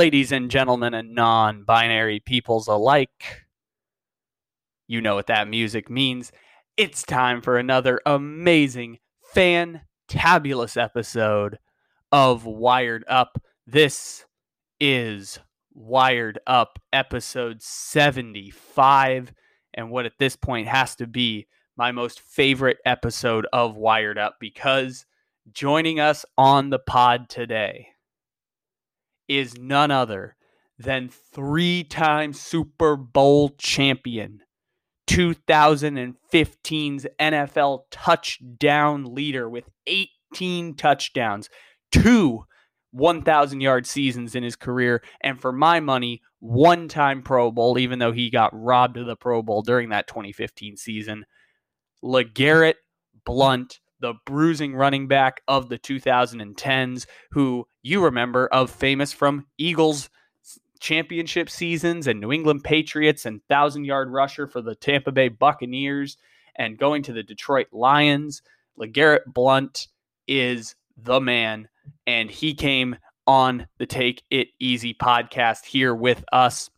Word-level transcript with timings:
Ladies 0.00 0.32
and 0.32 0.50
gentlemen 0.50 0.94
and 0.94 1.14
non 1.14 1.62
binary 1.62 2.20
peoples 2.20 2.68
alike. 2.68 3.44
You 4.88 5.02
know 5.02 5.14
what 5.14 5.26
that 5.26 5.46
music 5.46 5.90
means. 5.90 6.32
It's 6.78 7.02
time 7.02 7.42
for 7.42 7.58
another 7.58 8.00
amazing, 8.06 8.96
fantabulous 9.36 10.82
episode 10.82 11.58
of 12.10 12.46
Wired 12.46 13.04
Up. 13.08 13.42
This 13.66 14.24
is 14.80 15.38
Wired 15.74 16.38
Up 16.46 16.78
episode 16.94 17.60
75, 17.60 19.34
and 19.74 19.90
what 19.90 20.06
at 20.06 20.16
this 20.18 20.34
point 20.34 20.66
has 20.66 20.96
to 20.96 21.06
be 21.06 21.46
my 21.76 21.92
most 21.92 22.20
favorite 22.20 22.78
episode 22.86 23.46
of 23.52 23.76
Wired 23.76 24.16
Up 24.16 24.36
because 24.40 25.04
joining 25.52 26.00
us 26.00 26.24
on 26.38 26.70
the 26.70 26.78
pod 26.78 27.28
today 27.28 27.88
is 29.30 29.56
none 29.56 29.92
other 29.92 30.34
than 30.76 31.08
three 31.08 31.84
time 31.84 32.32
Super 32.32 32.96
Bowl 32.96 33.50
champion, 33.58 34.40
2015's 35.08 37.06
NFL 37.20 37.82
touchdown 37.92 39.14
leader 39.14 39.48
with 39.48 39.68
18 39.86 40.74
touchdowns, 40.74 41.48
two 41.92 42.44
1,000 42.90 43.60
yard 43.60 43.86
seasons 43.86 44.34
in 44.34 44.42
his 44.42 44.56
career, 44.56 45.00
and 45.20 45.40
for 45.40 45.52
my 45.52 45.78
money, 45.78 46.22
one 46.40 46.88
time 46.88 47.22
Pro 47.22 47.52
Bowl, 47.52 47.78
even 47.78 48.00
though 48.00 48.10
he 48.10 48.30
got 48.30 48.50
robbed 48.52 48.96
of 48.96 49.06
the 49.06 49.14
Pro 49.14 49.42
Bowl 49.42 49.62
during 49.62 49.90
that 49.90 50.08
2015 50.08 50.76
season. 50.76 51.24
LeGarrette 52.02 52.74
Blunt 53.24 53.78
the 54.00 54.14
bruising 54.24 54.74
running 54.74 55.08
back 55.08 55.42
of 55.46 55.68
the 55.68 55.78
2010s, 55.78 57.06
who 57.30 57.66
you 57.82 58.02
remember 58.02 58.46
of 58.48 58.70
famous 58.70 59.12
from 59.12 59.46
Eagles 59.58 60.10
championship 60.80 61.50
seasons 61.50 62.06
and 62.06 62.20
New 62.20 62.32
England 62.32 62.64
Patriots 62.64 63.26
and 63.26 63.42
thousand 63.48 63.84
yard 63.84 64.10
rusher 64.10 64.46
for 64.46 64.62
the 64.62 64.74
Tampa 64.74 65.12
Bay 65.12 65.28
Buccaneers 65.28 66.16
and 66.56 66.78
going 66.78 67.02
to 67.04 67.12
the 67.12 67.22
Detroit 67.22 67.68
Lions. 67.72 68.42
LeGarrette 68.78 69.26
Blunt 69.26 69.88
is 70.26 70.74
the 70.96 71.20
man, 71.20 71.68
and 72.06 72.30
he 72.30 72.54
came 72.54 72.96
on 73.26 73.66
the 73.78 73.86
Take 73.86 74.22
It 74.30 74.48
Easy 74.58 74.94
podcast 74.94 75.64
here 75.66 75.94
with 75.94 76.24
us 76.32 76.70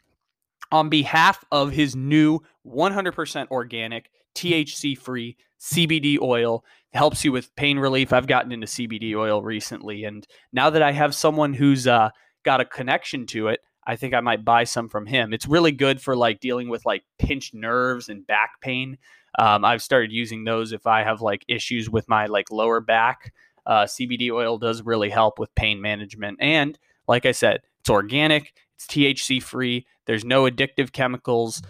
on 0.70 0.88
behalf 0.88 1.44
of 1.52 1.70
his 1.70 1.94
new 1.94 2.40
100% 2.66 3.50
organic, 3.50 4.10
THC 4.34 4.98
free 4.98 5.36
CBD 5.60 6.18
oil 6.20 6.64
helps 6.92 7.24
you 7.24 7.32
with 7.32 7.54
pain 7.56 7.78
relief. 7.78 8.12
I've 8.12 8.26
gotten 8.26 8.52
into 8.52 8.66
CBD 8.66 9.14
oil 9.14 9.42
recently, 9.42 10.04
and 10.04 10.26
now 10.52 10.70
that 10.70 10.82
I 10.82 10.92
have 10.92 11.14
someone 11.14 11.54
who's 11.54 11.86
uh, 11.86 12.10
got 12.44 12.60
a 12.60 12.64
connection 12.64 13.26
to 13.28 13.48
it, 13.48 13.60
I 13.86 13.96
think 13.96 14.14
I 14.14 14.20
might 14.20 14.44
buy 14.44 14.64
some 14.64 14.88
from 14.88 15.06
him. 15.06 15.32
It's 15.32 15.46
really 15.46 15.72
good 15.72 16.00
for 16.00 16.14
like 16.14 16.40
dealing 16.40 16.68
with 16.68 16.84
like 16.86 17.02
pinched 17.18 17.54
nerves 17.54 18.08
and 18.08 18.26
back 18.26 18.60
pain. 18.60 18.98
Um, 19.38 19.64
I've 19.64 19.82
started 19.82 20.12
using 20.12 20.44
those 20.44 20.72
if 20.72 20.86
I 20.86 21.02
have 21.02 21.20
like 21.20 21.44
issues 21.48 21.88
with 21.90 22.08
my 22.08 22.26
like 22.26 22.50
lower 22.50 22.80
back. 22.80 23.32
Uh, 23.64 23.84
CBD 23.84 24.30
oil 24.30 24.58
does 24.58 24.82
really 24.82 25.10
help 25.10 25.38
with 25.38 25.54
pain 25.54 25.80
management, 25.80 26.38
and 26.40 26.78
like 27.08 27.26
I 27.26 27.32
said, 27.32 27.62
it's 27.80 27.90
organic, 27.90 28.52
it's 28.76 28.86
THC 28.86 29.42
free. 29.42 29.86
There's 30.06 30.24
no 30.24 30.44
addictive 30.44 30.92
chemicals. 30.92 31.62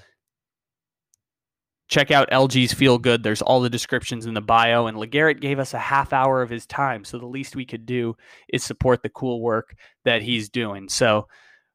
Check 1.93 2.11
out 2.11 2.31
LG's 2.31 2.73
Feel 2.73 2.97
Good. 2.97 3.23
There's 3.23 3.43
all 3.43 3.61
the 3.61 3.69
descriptions 3.69 4.25
in 4.25 4.33
the 4.33 4.41
bio. 4.41 4.87
And 4.87 4.97
LeGarrette 4.97 5.43
gave 5.43 5.59
us 5.59 5.75
a 5.75 5.79
half 5.79 6.15
hour 6.15 6.41
of 6.41 6.49
his 6.49 6.65
time. 6.65 7.05
So 7.05 7.19
the 7.19 7.27
least 7.27 7.55
we 7.55 7.67
could 7.67 7.85
do 7.85 8.17
is 8.49 8.65
support 8.65 9.03
the 9.03 9.11
cool 9.11 9.43
work 9.43 9.75
that 10.07 10.23
he's 10.23 10.49
doing. 10.49 10.89
So 10.89 11.29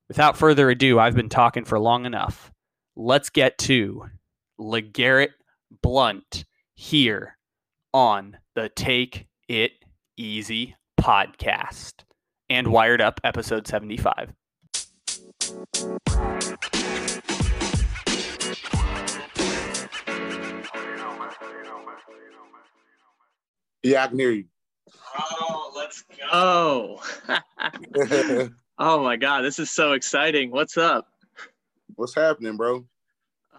without 0.07 0.35
further 0.35 0.71
ado, 0.71 0.97
I've 0.97 1.13
been 1.13 1.29
talking 1.29 1.65
for 1.65 1.77
long 1.77 2.07
enough. 2.07 2.51
Let's 2.95 3.29
get 3.29 3.59
to 3.59 4.05
LeGarrette 4.59 5.33
Blunt 5.83 6.45
here 6.73 7.37
on 7.93 8.37
the 8.55 8.69
Take 8.69 9.27
It 9.47 9.73
Easy 10.17 10.75
podcast 10.99 11.93
and 12.49 12.69
Wired 12.69 13.01
Up 13.01 13.21
episode 13.23 13.67
75. 13.67 14.33
Yeah, 23.83 24.03
I 24.03 24.07
can 24.07 24.19
hear 24.19 24.31
you. 24.31 24.45
Oh, 25.17 25.73
let's 25.75 26.03
go. 26.31 27.01
oh 28.79 29.03
my 29.03 29.15
God, 29.15 29.41
this 29.41 29.59
is 29.59 29.71
so 29.71 29.93
exciting. 29.93 30.51
What's 30.51 30.77
up? 30.77 31.07
What's 31.95 32.15
happening, 32.15 32.57
bro? 32.57 32.85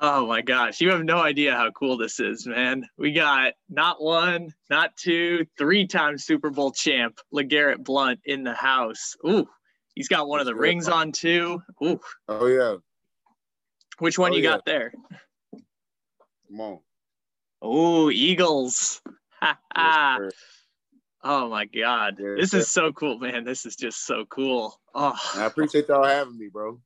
Oh 0.00 0.26
my 0.26 0.42
gosh, 0.42 0.80
you 0.80 0.90
have 0.90 1.02
no 1.02 1.18
idea 1.18 1.56
how 1.56 1.70
cool 1.72 1.96
this 1.96 2.20
is, 2.20 2.46
man. 2.46 2.86
We 2.96 3.12
got 3.12 3.54
not 3.68 4.00
one, 4.00 4.54
not 4.70 4.96
two, 4.96 5.44
three 5.58 5.88
times 5.88 6.24
Super 6.24 6.50
Bowl 6.50 6.70
champ 6.70 7.18
LeGarrette 7.34 7.82
Blunt 7.82 8.20
in 8.24 8.44
the 8.44 8.54
house. 8.54 9.16
Ooh, 9.26 9.48
he's 9.94 10.06
got 10.06 10.28
one 10.28 10.38
of 10.38 10.46
the 10.46 10.54
rings 10.54 10.88
on 10.88 11.10
too. 11.10 11.60
Ooh. 11.82 12.00
Oh 12.28 12.46
yeah. 12.46 12.76
Which 13.98 14.18
one 14.18 14.32
oh, 14.32 14.36
you 14.36 14.42
yeah. 14.42 14.50
got 14.50 14.64
there? 14.64 14.92
Come 16.48 16.60
on. 16.60 16.78
Oh, 17.60 18.10
Eagles. 18.10 19.02
oh 21.24 21.48
my 21.48 21.64
god, 21.66 22.16
this 22.16 22.54
is 22.54 22.70
so 22.70 22.92
cool, 22.92 23.18
man. 23.18 23.44
This 23.44 23.66
is 23.66 23.76
just 23.76 24.06
so 24.06 24.24
cool. 24.26 24.78
Oh, 24.94 25.16
I 25.34 25.46
appreciate 25.46 25.88
y'all 25.88 26.04
having 26.04 26.38
me, 26.38 26.48
bro. 26.48 26.80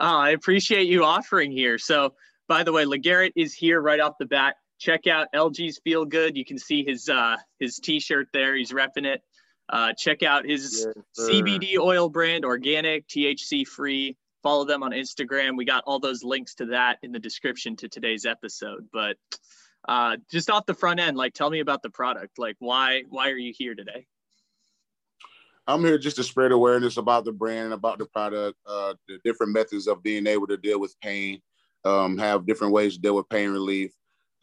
Oh, 0.00 0.18
I 0.18 0.30
appreciate 0.30 0.88
you 0.88 1.04
offering 1.04 1.50
here. 1.50 1.78
So, 1.78 2.14
by 2.48 2.62
the 2.62 2.72
way, 2.72 2.84
LeGarrette 2.84 3.32
is 3.34 3.54
here 3.54 3.80
right 3.80 4.00
off 4.00 4.14
the 4.18 4.26
bat. 4.26 4.56
Check 4.78 5.06
out 5.06 5.28
LG's 5.34 5.80
Feel 5.84 6.04
Good. 6.04 6.36
You 6.36 6.44
can 6.44 6.58
see 6.58 6.84
his 6.84 7.08
uh, 7.08 7.36
his 7.58 7.76
T-shirt 7.76 8.28
there. 8.32 8.54
He's 8.54 8.72
repping 8.72 9.06
it. 9.06 9.22
Uh, 9.68 9.92
check 9.96 10.22
out 10.22 10.46
his 10.46 10.86
yes, 11.16 11.28
CBD 11.28 11.78
oil 11.78 12.08
brand, 12.08 12.44
organic, 12.44 13.08
THC 13.08 13.66
free. 13.66 14.16
Follow 14.42 14.64
them 14.64 14.82
on 14.82 14.92
Instagram. 14.92 15.56
We 15.56 15.64
got 15.64 15.82
all 15.86 15.98
those 15.98 16.22
links 16.22 16.54
to 16.56 16.66
that 16.66 16.98
in 17.02 17.10
the 17.10 17.18
description 17.18 17.74
to 17.76 17.88
today's 17.88 18.26
episode. 18.26 18.86
But 18.92 19.16
uh, 19.88 20.16
just 20.30 20.50
off 20.50 20.66
the 20.66 20.74
front 20.74 21.00
end, 21.00 21.16
like 21.16 21.34
tell 21.34 21.50
me 21.50 21.60
about 21.60 21.82
the 21.82 21.90
product. 21.90 22.38
Like 22.38 22.56
why 22.58 23.04
why 23.08 23.30
are 23.30 23.38
you 23.38 23.52
here 23.56 23.74
today? 23.74 24.06
I'm 25.68 25.84
here 25.84 25.98
just 25.98 26.16
to 26.16 26.24
spread 26.24 26.52
awareness 26.52 26.96
about 26.96 27.24
the 27.24 27.32
brand 27.32 27.66
and 27.66 27.74
about 27.74 27.98
the 27.98 28.06
product, 28.06 28.56
uh, 28.66 28.94
the 29.08 29.18
different 29.24 29.52
methods 29.52 29.88
of 29.88 30.02
being 30.02 30.26
able 30.26 30.46
to 30.46 30.56
deal 30.56 30.78
with 30.78 30.94
pain, 31.00 31.40
um, 31.84 32.16
have 32.18 32.46
different 32.46 32.72
ways 32.72 32.94
to 32.94 33.00
deal 33.00 33.16
with 33.16 33.28
pain 33.28 33.50
relief. 33.50 33.92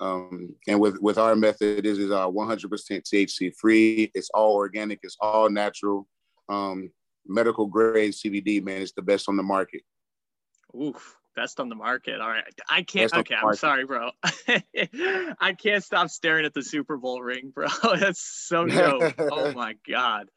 Um, 0.01 0.53
and 0.67 0.81
with, 0.81 1.01
with 1.01 1.17
our 1.17 1.33
method, 1.33 1.85
this 1.85 1.97
is 1.97 2.11
uh, 2.11 2.27
100% 2.27 2.67
THC 2.67 3.55
free. 3.55 4.11
It's 4.13 4.29
all 4.33 4.55
organic. 4.55 4.99
It's 5.03 5.15
all 5.21 5.49
natural. 5.49 6.07
Um, 6.49 6.91
medical 7.25 7.67
grade 7.67 8.11
CBD, 8.11 8.61
man, 8.61 8.81
it's 8.81 8.91
the 8.91 9.01
best 9.01 9.29
on 9.29 9.37
the 9.37 9.43
market. 9.43 9.83
Oof 10.75 11.17
best 11.35 11.59
on 11.59 11.69
the 11.69 11.75
market. 11.75 12.21
All 12.21 12.29
right. 12.29 12.43
I 12.69 12.83
can't. 12.83 13.11
Best 13.11 13.21
okay. 13.21 13.35
I'm 13.35 13.55
sorry, 13.55 13.85
bro. 13.85 14.11
I 15.39 15.53
can't 15.53 15.83
stop 15.83 16.09
staring 16.09 16.45
at 16.45 16.53
the 16.53 16.63
Super 16.63 16.97
Bowl 16.97 17.21
ring, 17.21 17.51
bro. 17.53 17.67
That's 17.83 18.21
so 18.21 18.65
dope. 18.65 19.13
oh 19.19 19.51
my 19.55 19.75
God. 19.87 20.27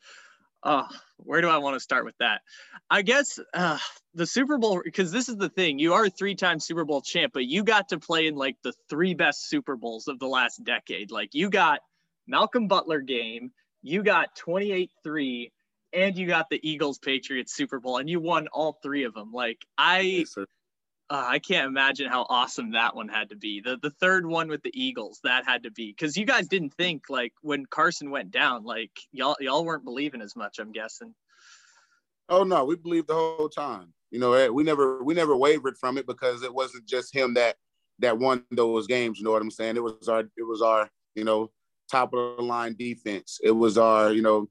Oh, 0.62 0.88
where 1.18 1.40
do 1.40 1.48
I 1.48 1.58
want 1.58 1.74
to 1.74 1.80
start 1.80 2.04
with 2.04 2.16
that? 2.18 2.40
I 2.90 3.02
guess 3.02 3.38
uh, 3.54 3.78
the 4.14 4.26
Super 4.26 4.58
Bowl, 4.58 4.80
because 4.84 5.12
this 5.12 5.28
is 5.28 5.36
the 5.36 5.48
thing. 5.48 5.78
You 5.78 5.94
are 5.94 6.06
a 6.06 6.10
three 6.10 6.34
time 6.34 6.58
Super 6.58 6.84
Bowl 6.84 7.02
champ, 7.02 7.32
but 7.32 7.44
you 7.44 7.62
got 7.62 7.90
to 7.90 7.98
play 7.98 8.26
in 8.26 8.34
like 8.34 8.56
the 8.64 8.72
three 8.90 9.14
best 9.14 9.48
Super 9.48 9.76
Bowls 9.76 10.08
of 10.08 10.18
the 10.18 10.26
last 10.26 10.64
decade. 10.64 11.10
Like 11.12 11.34
you 11.34 11.50
got 11.50 11.80
Malcolm 12.26 12.66
Butler 12.66 13.00
game, 13.00 13.52
you 13.82 14.02
got 14.02 14.34
28 14.34 14.90
3, 15.04 15.52
and 15.92 16.18
you 16.18 16.26
got 16.26 16.50
the 16.50 16.58
Eagles 16.68 16.98
Patriots 16.98 17.54
Super 17.54 17.78
Bowl, 17.78 17.98
and 17.98 18.10
you 18.10 18.18
won 18.18 18.48
all 18.48 18.78
three 18.82 19.04
of 19.04 19.14
them. 19.14 19.32
Like 19.32 19.64
I, 19.78 20.00
Yes. 20.00 20.34
Uh, 21.08 21.24
I 21.26 21.38
can't 21.38 21.66
imagine 21.66 22.08
how 22.08 22.26
awesome 22.28 22.72
that 22.72 22.96
one 22.96 23.08
had 23.08 23.30
to 23.30 23.36
be. 23.36 23.60
The 23.60 23.78
the 23.80 23.90
third 23.90 24.26
one 24.26 24.48
with 24.48 24.62
the 24.62 24.72
Eagles, 24.74 25.20
that 25.22 25.44
had 25.46 25.62
to 25.62 25.70
be 25.70 25.92
because 25.92 26.16
you 26.16 26.26
guys 26.26 26.48
didn't 26.48 26.74
think 26.74 27.04
like 27.08 27.32
when 27.42 27.64
Carson 27.66 28.10
went 28.10 28.32
down, 28.32 28.64
like 28.64 28.90
y'all 29.12 29.36
y'all 29.38 29.64
weren't 29.64 29.84
believing 29.84 30.20
as 30.20 30.34
much. 30.34 30.58
I'm 30.58 30.72
guessing. 30.72 31.14
Oh 32.28 32.42
no, 32.42 32.64
we 32.64 32.74
believed 32.76 33.06
the 33.06 33.14
whole 33.14 33.48
time. 33.48 33.92
You 34.10 34.18
know, 34.18 34.32
eh, 34.32 34.48
we 34.48 34.64
never 34.64 35.02
we 35.04 35.14
never 35.14 35.36
wavered 35.36 35.78
from 35.78 35.96
it 35.96 36.06
because 36.06 36.42
it 36.42 36.52
wasn't 36.52 36.86
just 36.86 37.14
him 37.14 37.34
that 37.34 37.56
that 38.00 38.18
won 38.18 38.44
those 38.50 38.88
games. 38.88 39.18
You 39.18 39.24
know 39.24 39.32
what 39.32 39.42
I'm 39.42 39.50
saying? 39.50 39.76
It 39.76 39.82
was 39.82 40.08
our 40.08 40.20
it 40.36 40.46
was 40.46 40.60
our 40.60 40.90
you 41.14 41.24
know 41.24 41.52
top 41.88 42.14
of 42.14 42.36
the 42.36 42.42
line 42.42 42.74
defense. 42.76 43.38
It 43.44 43.52
was 43.52 43.78
our 43.78 44.12
you 44.12 44.22
know 44.22 44.48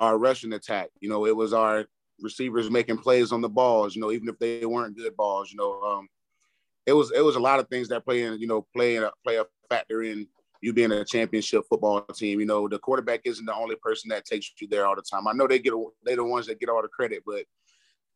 our 0.00 0.18
rushing 0.18 0.52
attack. 0.52 0.88
You 1.00 1.08
know, 1.08 1.26
it 1.26 1.36
was 1.36 1.52
our 1.52 1.86
receivers 2.22 2.70
making 2.70 2.98
plays 2.98 3.32
on 3.32 3.40
the 3.40 3.48
balls. 3.48 3.94
You 3.94 4.02
know, 4.02 4.12
even 4.12 4.28
if 4.28 4.38
they 4.38 4.64
weren't 4.66 4.96
good 4.96 5.16
balls. 5.16 5.50
You 5.50 5.58
know, 5.58 5.80
um, 5.82 6.08
it 6.86 6.92
was 6.92 7.12
it 7.12 7.24
was 7.24 7.36
a 7.36 7.40
lot 7.40 7.60
of 7.60 7.68
things 7.68 7.88
that 7.88 8.04
play 8.04 8.22
in 8.22 8.38
you 8.40 8.46
know 8.46 8.66
play 8.74 9.00
play 9.24 9.36
a 9.36 9.46
factor 9.68 10.02
in 10.02 10.26
you 10.62 10.72
being 10.72 10.92
a 10.92 11.04
championship 11.04 11.64
football 11.68 12.02
team. 12.14 12.40
You 12.40 12.46
know, 12.46 12.68
the 12.68 12.78
quarterback 12.78 13.20
isn't 13.24 13.46
the 13.46 13.54
only 13.54 13.76
person 13.76 14.08
that 14.10 14.24
takes 14.24 14.50
you 14.60 14.68
there 14.68 14.86
all 14.86 14.96
the 14.96 15.02
time. 15.02 15.26
I 15.26 15.32
know 15.32 15.46
they 15.46 15.58
get 15.58 15.74
they're 16.02 16.16
the 16.16 16.24
ones 16.24 16.46
that 16.46 16.60
get 16.60 16.68
all 16.68 16.82
the 16.82 16.88
credit, 16.88 17.22
but 17.26 17.44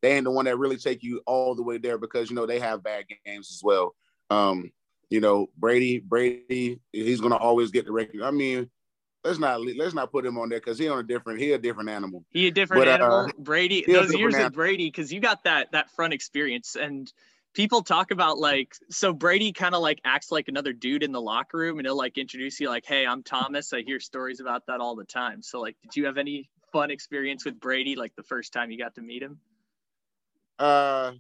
they 0.02 0.12
ain't 0.12 0.24
the 0.24 0.30
one 0.30 0.44
that 0.44 0.58
really 0.58 0.76
take 0.76 1.02
you 1.02 1.22
all 1.26 1.54
the 1.54 1.62
way 1.62 1.78
there 1.78 1.98
because 1.98 2.30
you 2.30 2.36
know 2.36 2.46
they 2.46 2.58
have 2.58 2.82
bad 2.82 3.04
games 3.24 3.50
as 3.50 3.60
well. 3.62 3.94
Um, 4.30 4.70
you 5.10 5.20
know, 5.20 5.48
Brady, 5.56 6.00
Brady, 6.00 6.80
he's 6.92 7.20
gonna 7.20 7.36
always 7.36 7.70
get 7.70 7.86
the 7.86 7.92
record. 7.92 8.22
I 8.22 8.30
mean, 8.30 8.70
let's 9.24 9.38
not 9.38 9.60
let's 9.60 9.94
not 9.94 10.12
put 10.12 10.24
him 10.26 10.38
on 10.38 10.48
there 10.48 10.60
because 10.60 10.78
he 10.78 10.88
on 10.88 10.98
a 10.98 11.02
different 11.02 11.40
he 11.40 11.52
a 11.52 11.58
different 11.58 11.88
animal. 11.88 12.24
He 12.30 12.46
a 12.48 12.50
different 12.50 12.84
But, 12.84 13.00
uh, 13.00 13.02
animal. 13.02 13.32
Brady, 13.38 13.84
those 13.86 14.14
years 14.14 14.34
animal. 14.34 14.48
of 14.48 14.52
Brady, 14.52 14.88
because 14.88 15.12
you 15.12 15.20
got 15.20 15.44
that 15.44 15.72
that 15.72 15.90
front 15.90 16.12
experience, 16.12 16.76
and 16.76 17.12
people 17.54 17.82
talk 17.82 18.10
about 18.10 18.38
like 18.38 18.76
so 18.90 19.12
Brady 19.12 19.52
kind 19.52 19.74
of 19.74 19.80
like 19.80 20.00
acts 20.04 20.30
like 20.30 20.48
another 20.48 20.72
dude 20.72 21.02
in 21.02 21.12
the 21.12 21.20
locker 21.20 21.56
room, 21.56 21.78
and 21.78 21.86
he'll 21.86 21.96
like 21.96 22.18
introduce 22.18 22.60
you 22.60 22.68
like, 22.68 22.84
"Hey, 22.86 23.06
I'm 23.06 23.22
Thomas." 23.22 23.72
I 23.72 23.82
hear 23.82 23.98
stories 23.98 24.40
about 24.40 24.66
that 24.66 24.80
all 24.80 24.94
the 24.94 25.04
time. 25.04 25.42
So 25.42 25.60
like, 25.60 25.76
did 25.82 25.96
you 25.96 26.04
have 26.06 26.18
any 26.18 26.50
fun 26.72 26.90
experience 26.90 27.44
with 27.44 27.58
Brady 27.58 27.96
like 27.96 28.14
the 28.16 28.22
first 28.22 28.52
time 28.52 28.70
you 28.70 28.78
got 28.78 28.94
to 28.96 29.02
meet 29.02 29.22
him? 29.22 29.40
Uh, 30.58 31.12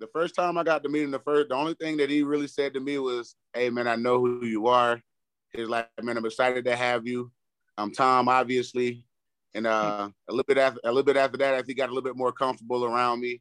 the 0.00 0.08
first 0.08 0.34
time 0.34 0.58
I 0.58 0.64
got 0.64 0.82
to 0.82 0.88
meet 0.88 1.02
him, 1.02 1.12
the 1.12 1.20
first 1.20 1.50
the 1.50 1.54
only 1.54 1.74
thing 1.74 1.98
that 1.98 2.10
he 2.10 2.22
really 2.22 2.48
said 2.48 2.74
to 2.74 2.80
me 2.80 2.98
was, 2.98 3.36
"Hey 3.54 3.70
man, 3.70 3.86
I 3.86 3.96
know 3.96 4.18
who 4.18 4.44
you 4.44 4.66
are." 4.66 5.00
He's 5.52 5.68
like, 5.68 5.88
"Man, 6.02 6.16
I'm 6.16 6.26
excited 6.26 6.64
to 6.64 6.76
have 6.76 7.06
you." 7.06 7.30
I'm 7.78 7.92
Tom, 7.92 8.28
obviously, 8.28 9.04
and 9.54 9.66
uh, 9.66 10.08
a 10.28 10.32
little 10.32 10.44
bit 10.46 10.58
after 10.58 10.80
a 10.84 10.88
little 10.88 11.02
bit 11.02 11.16
after 11.16 11.38
that, 11.38 11.54
after 11.54 11.66
he 11.66 11.74
got 11.74 11.88
a 11.88 11.92
little 11.92 12.02
bit 12.02 12.16
more 12.16 12.32
comfortable 12.32 12.84
around 12.84 13.20
me, 13.20 13.40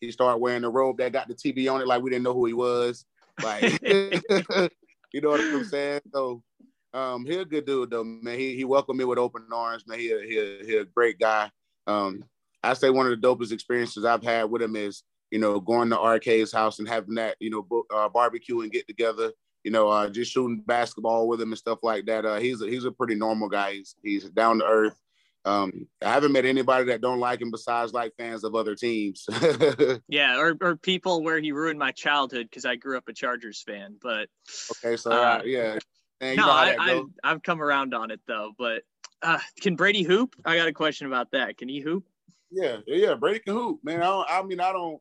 he 0.00 0.10
started 0.10 0.38
wearing 0.38 0.62
the 0.62 0.68
robe 0.68 0.98
that 0.98 1.12
got 1.12 1.28
the 1.28 1.34
TV 1.34 1.72
on 1.72 1.80
it, 1.80 1.86
like 1.86 2.02
we 2.02 2.10
didn't 2.10 2.24
know 2.24 2.34
who 2.34 2.46
he 2.46 2.52
was. 2.52 3.04
Like, 3.42 3.80
you 3.82 5.20
know 5.20 5.30
what 5.30 5.40
I'm 5.40 5.64
saying? 5.64 6.00
So, 6.12 6.42
um, 6.92 7.24
he 7.24 7.36
a 7.36 7.44
good 7.44 7.64
dude 7.64 7.90
though, 7.90 8.04
man. 8.04 8.38
He 8.38 8.56
he 8.56 8.64
welcomed 8.64 8.98
me 8.98 9.04
with 9.04 9.18
open 9.18 9.46
arms, 9.52 9.86
man. 9.86 9.98
He 9.98 10.12
a, 10.12 10.20
he 10.20 10.38
a, 10.38 10.64
he 10.64 10.76
a 10.76 10.84
great 10.84 11.18
guy. 11.18 11.50
Um, 11.86 12.24
I 12.62 12.74
say 12.74 12.90
one 12.90 13.06
of 13.06 13.20
the 13.20 13.26
dopest 13.26 13.52
experiences 13.52 14.04
I've 14.04 14.22
had 14.22 14.44
with 14.44 14.62
him 14.62 14.76
is, 14.76 15.02
you 15.30 15.38
know, 15.38 15.58
going 15.60 15.90
to 15.90 15.96
RK's 15.96 16.52
house 16.52 16.78
and 16.78 16.88
having 16.88 17.16
that, 17.16 17.36
you 17.40 17.50
know, 17.50 17.84
uh, 17.92 18.08
barbecue 18.08 18.60
and 18.60 18.70
get 18.70 18.86
together. 18.86 19.32
You 19.64 19.70
know, 19.70 19.88
uh, 19.88 20.08
just 20.08 20.32
shooting 20.32 20.62
basketball 20.66 21.28
with 21.28 21.40
him 21.40 21.52
and 21.52 21.58
stuff 21.58 21.78
like 21.82 22.06
that. 22.06 22.24
Uh, 22.24 22.38
he's 22.38 22.60
a, 22.62 22.66
he's 22.68 22.84
a 22.84 22.90
pretty 22.90 23.14
normal 23.14 23.48
guy. 23.48 23.74
He's 23.74 23.94
he's 24.02 24.24
down 24.30 24.58
to 24.58 24.64
earth. 24.64 24.98
Um, 25.44 25.88
I 26.00 26.12
haven't 26.12 26.32
met 26.32 26.44
anybody 26.44 26.86
that 26.86 27.00
don't 27.00 27.18
like 27.18 27.40
him 27.40 27.50
besides 27.50 27.92
like 27.92 28.12
fans 28.16 28.44
of 28.44 28.54
other 28.54 28.74
teams. 28.74 29.26
Yeah, 30.08 30.38
or 30.38 30.56
or 30.60 30.76
people 30.76 31.22
where 31.22 31.40
he 31.40 31.52
ruined 31.52 31.78
my 31.78 31.90
childhood 31.92 32.46
because 32.48 32.64
I 32.64 32.76
grew 32.76 32.96
up 32.96 33.08
a 33.08 33.12
Chargers 33.12 33.62
fan, 33.62 33.96
but 34.00 34.28
okay, 34.72 34.96
so 34.96 35.10
Uh, 35.10 35.14
uh, 35.14 35.42
yeah, 35.44 35.78
man, 36.20 36.36
no, 36.36 36.48
I, 36.48 36.76
I, 36.78 37.02
I've 37.24 37.42
come 37.42 37.62
around 37.62 37.94
on 37.94 38.10
it 38.10 38.20
though. 38.26 38.52
But 38.56 38.82
uh, 39.22 39.38
can 39.60 39.76
Brady 39.76 40.02
hoop? 40.02 40.34
I 40.44 40.56
got 40.56 40.68
a 40.68 40.72
question 40.72 41.06
about 41.06 41.32
that. 41.32 41.56
Can 41.56 41.68
he 41.68 41.80
hoop? 41.80 42.04
Yeah, 42.50 42.78
yeah, 42.86 43.14
Brady 43.14 43.40
can 43.40 43.54
hoop, 43.54 43.80
man. 43.82 44.02
I, 44.02 44.06
don't, 44.06 44.30
I 44.30 44.42
mean, 44.42 44.60
I 44.60 44.72
don't. 44.72 45.00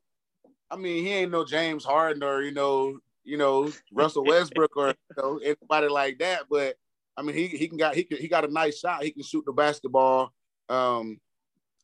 I 0.69 0.77
mean, 0.77 1.03
he 1.03 1.11
ain't 1.11 1.31
no 1.31 1.43
James 1.43 1.83
Harden 1.83 2.23
or 2.23 2.41
you 2.41 2.53
know, 2.53 2.97
you 3.23 3.37
know 3.37 3.71
Russell 3.93 4.25
Westbrook 4.25 4.75
or 4.75 4.89
you 4.89 4.93
know, 5.17 5.37
anybody 5.37 5.87
like 5.87 6.19
that. 6.19 6.43
But 6.49 6.75
I 7.17 7.21
mean, 7.21 7.35
he 7.35 7.47
he 7.47 7.67
can 7.67 7.77
got 7.77 7.95
he 7.95 8.03
can, 8.03 8.17
he 8.17 8.27
got 8.27 8.45
a 8.45 8.51
nice 8.51 8.79
shot. 8.79 9.03
He 9.03 9.11
can 9.11 9.23
shoot 9.23 9.43
the 9.45 9.53
basketball. 9.53 10.33
Um, 10.69 11.19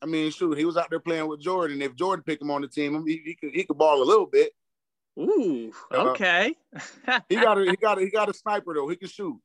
I 0.02 0.06
mean, 0.06 0.32
shoot, 0.32 0.58
he 0.58 0.66
was 0.66 0.78
out 0.78 0.90
there 0.90 1.00
playing 1.00 1.28
with 1.28 1.42
Jordan. 1.42 1.82
If 1.82 1.96
Jordan 1.96 2.24
picked 2.24 2.42
him 2.42 2.52
on 2.52 2.62
the 2.62 2.68
team, 2.68 3.06
he, 3.06 3.22
he 3.26 3.36
could 3.36 3.52
he 3.54 3.64
could 3.64 3.78
ball 3.78 4.02
a 4.02 4.06
little 4.06 4.28
bit. 4.28 4.54
Ooh, 5.20 5.72
Uh, 5.92 6.10
okay. 6.10 6.56
He 7.28 7.36
got 7.36 7.58
a 7.58 7.66
he 7.66 7.76
got 7.76 7.98
a, 7.98 8.02
he 8.02 8.10
got 8.10 8.30
a 8.30 8.34
sniper 8.34 8.76
though. 8.76 8.88
He 8.88 8.96
can 8.96 9.08
shoot. 9.10 9.40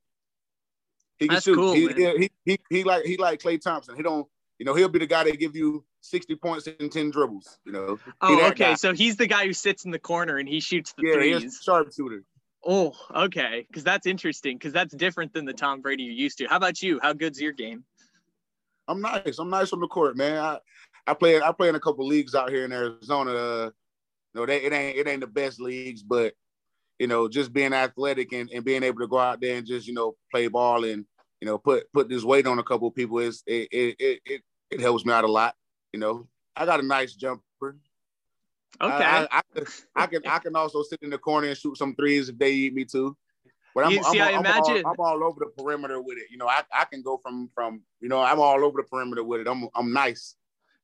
He 1.19 1.27
can 1.27 1.35
That's 1.35 1.44
shoot. 1.44 1.56
cool, 1.56 1.73
he, 1.73 1.89
he 1.89 2.31
he 2.44 2.59
he 2.69 2.85
like 2.85 3.05
he 3.05 3.17
like 3.17 3.41
Klay 3.41 3.61
Thompson. 3.61 3.97
He 3.97 4.03
don't. 4.03 4.27
You 4.59 4.67
know, 4.67 4.75
he'll 4.75 4.89
be 4.89 4.99
the 4.99 5.06
guy 5.06 5.25
that 5.25 5.39
give 5.41 5.56
you 5.56 5.85
60 6.03 6.37
points 6.37 6.67
and 6.67 6.93
10 6.93 7.11
dribbles, 7.11 7.59
you 7.65 7.73
know. 7.73 7.99
Oh, 8.21 8.47
okay. 8.49 8.71
guy. 8.71 8.75
So 8.75 8.93
he's 8.93 9.17
the 9.17 9.27
guy 9.27 9.47
who 9.47 9.53
sits 9.53 9.85
in 9.85 9.91
the 9.91 9.99
corner 9.99 10.37
and 10.37 10.49
he 10.49 10.61
shoots 10.61 10.93
the 10.93 11.05
Yeah, 11.07 11.39
he's 11.39 11.61
a 11.61 11.63
sharpshooter. 11.63 12.25
Oh, 12.65 12.93
okay. 13.15 13.65
Because 13.67 13.85
that's 13.85 14.07
interesting. 14.07 14.59
Because 14.59 14.73
that's 14.73 14.95
different 14.95 15.33
than 15.33 15.45
the 15.45 15.53
Tom 15.53 15.81
Brady 15.81 16.05
you're 16.05 16.13
used 16.13 16.39
to. 16.39 16.47
How 16.47 16.57
about 16.57 16.83
you? 16.83 17.01
How 17.03 17.13
good's 17.13 17.41
your 17.41 17.53
game? 17.53 17.85
I'm 18.89 19.01
nice. 19.01 19.39
I'm 19.39 19.51
nice 19.51 19.73
on 19.73 19.81
the 19.81 19.89
court, 19.89 20.17
man. 20.17 20.39
I, 20.39 20.59
I 21.07 21.15
play 21.15 21.41
I 21.41 21.53
play 21.53 21.69
in 21.69 21.75
a 21.75 21.81
couple 21.81 22.07
leagues 22.07 22.35
out 22.35 22.51
here 22.51 22.65
in 22.65 22.73
Arizona. 22.73 23.33
Uh, 23.33 23.71
you 24.35 24.41
know, 24.41 24.47
they, 24.47 24.63
it 24.63 24.73
ain't 24.73 24.99
it 24.99 25.09
ain't 25.09 25.21
the 25.21 25.27
best 25.27 25.61
leagues, 25.61 26.03
but 26.03 26.35
you 26.99 27.07
know, 27.07 27.29
just 27.29 27.53
being 27.53 27.73
athletic 27.73 28.33
and, 28.33 28.51
and 28.51 28.65
being 28.65 28.83
able 28.83 29.01
to 29.01 29.09
go 29.09 29.19
out 29.19 29.41
there 29.41 29.57
and 29.57 29.67
just 29.67 29.87
you 29.87 29.95
know 29.95 30.15
play 30.31 30.49
ball 30.49 30.85
and 30.85 31.05
you 31.41 31.47
know 31.47 31.59
put 31.59 31.93
put 31.93 32.09
this 32.09 32.25
weight 32.25 32.47
on 32.47 32.59
a 32.59 32.63
couple 32.63 32.89
of 32.89 32.95
people 32.95 33.19
is 33.19 33.43
it, 33.47 33.69
it 33.73 34.21
it 34.27 34.43
it 34.71 34.81
helps 34.81 35.05
me 35.05 35.13
out 35.13 35.25
a 35.25 35.31
lot. 35.31 35.55
You 35.93 36.00
know, 36.00 36.29
I 36.56 36.67
got 36.67 36.81
a 36.81 36.83
nice 36.87 37.15
jumper. 37.15 37.43
Okay. 38.81 39.05
I, 39.05 39.25
I, 39.25 39.29
I, 39.31 39.43
can, 39.55 39.67
I 39.94 40.06
can 40.06 40.27
I 40.27 40.39
can 40.39 40.56
also 40.56 40.83
sit 40.83 41.00
in 41.03 41.11
the 41.11 41.19
corner 41.19 41.49
and 41.49 41.56
shoot 41.56 41.77
some 41.77 41.94
threes 41.94 42.29
if 42.31 42.39
they 42.39 42.53
need 42.53 42.75
me 42.75 42.85
to. 42.87 43.17
But 43.75 43.87
I'm, 43.87 43.93
You- 43.93 44.03
see, 44.05 44.21
I'm, 44.21 44.29
I 44.29 44.33
I'm 44.39 44.41
imagine- 44.41 44.85
all, 44.85 44.93
I'm 44.93 45.00
all 45.00 45.25
over 45.25 45.41
the 45.41 45.62
perimeter 45.62 46.00
with 46.00 46.19
it. 46.19 46.25
You 46.31 46.39
know, 46.39 46.49
I, 46.49 46.62
I 46.73 46.85
can 46.87 47.03
go 47.03 47.19
from 47.19 47.50
from 47.55 47.83
you 48.00 48.09
know 48.09 48.21
I'm 48.21 48.41
all 48.41 48.65
over 48.65 48.79
the 48.83 48.89
perimeter 48.89 49.23
with 49.25 49.41
it. 49.43 49.49
I'm 49.49 49.69
I'm 49.75 49.93
nice. 49.93 50.35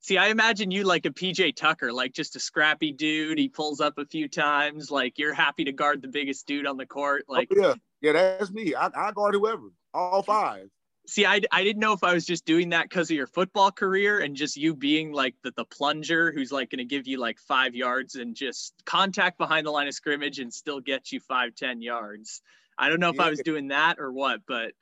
See, 0.01 0.17
I 0.17 0.29
imagine 0.29 0.71
you 0.71 0.85
like 0.85 1.07
a 1.07 1.11
PJ 1.11 1.57
Tucker, 1.57 1.93
like 1.93 2.13
just 2.13 2.37
a 2.37 2.41
scrappy 2.41 2.93
dude. 2.93 3.37
He 3.37 3.49
pulls 3.49 3.81
up 3.81 3.99
a 3.99 4.07
few 4.07 4.29
times. 4.29 4.91
Like 4.91 5.19
you're 5.19 5.35
happy 5.35 5.65
to 5.65 5.73
guard 5.73 6.03
the 6.03 6.09
biggest 6.09 6.47
dude 6.47 6.67
on 6.67 6.77
the 6.77 6.87
court. 6.87 7.25
Like, 7.29 7.49
oh, 7.53 7.61
yeah, 7.61 7.75
yeah, 8.01 8.13
that's 8.13 8.51
me. 8.53 8.75
I, 8.75 8.91
I 8.95 9.11
guard 9.13 9.35
whoever, 9.35 9.73
all 9.93 10.23
five. 10.23 10.69
See, 11.09 11.25
I, 11.25 11.41
I 11.51 11.65
didn't 11.65 11.81
know 11.81 11.95
if 11.95 12.05
I 12.05 12.13
was 12.13 12.27
just 12.27 12.45
doing 12.45 12.69
that 12.71 12.89
because 12.89 13.11
of 13.11 13.17
your 13.17 13.27
football 13.27 13.73
career 13.73 14.21
and 14.21 14.37
just 14.37 14.57
you 14.57 14.75
being 14.75 15.11
like 15.11 15.35
the, 15.43 15.53
the 15.57 15.65
plunger 15.65 16.31
who's 16.31 16.53
like 16.53 16.71
going 16.71 16.79
to 16.79 16.85
give 16.85 17.07
you 17.07 17.19
like 17.19 17.39
five 17.39 17.75
yards 17.75 18.15
and 18.17 18.37
just 18.37 18.75
contact 18.85 19.39
behind 19.39 19.67
the 19.67 19.71
line 19.71 19.89
of 19.89 19.95
scrimmage 19.95 20.39
and 20.39 20.53
still 20.53 20.81
get 20.81 21.11
you 21.11 21.19
five 21.21 21.55
ten 21.55 21.81
yards. 21.81 22.43
I 22.79 22.91
don't 22.91 23.01
know 23.01 23.11
if 23.11 23.19
I 23.19 23.31
was 23.31 23.41
doing 23.41 23.69
that 23.69 23.99
or 23.99 24.13
what, 24.13 24.43
but 24.47 24.73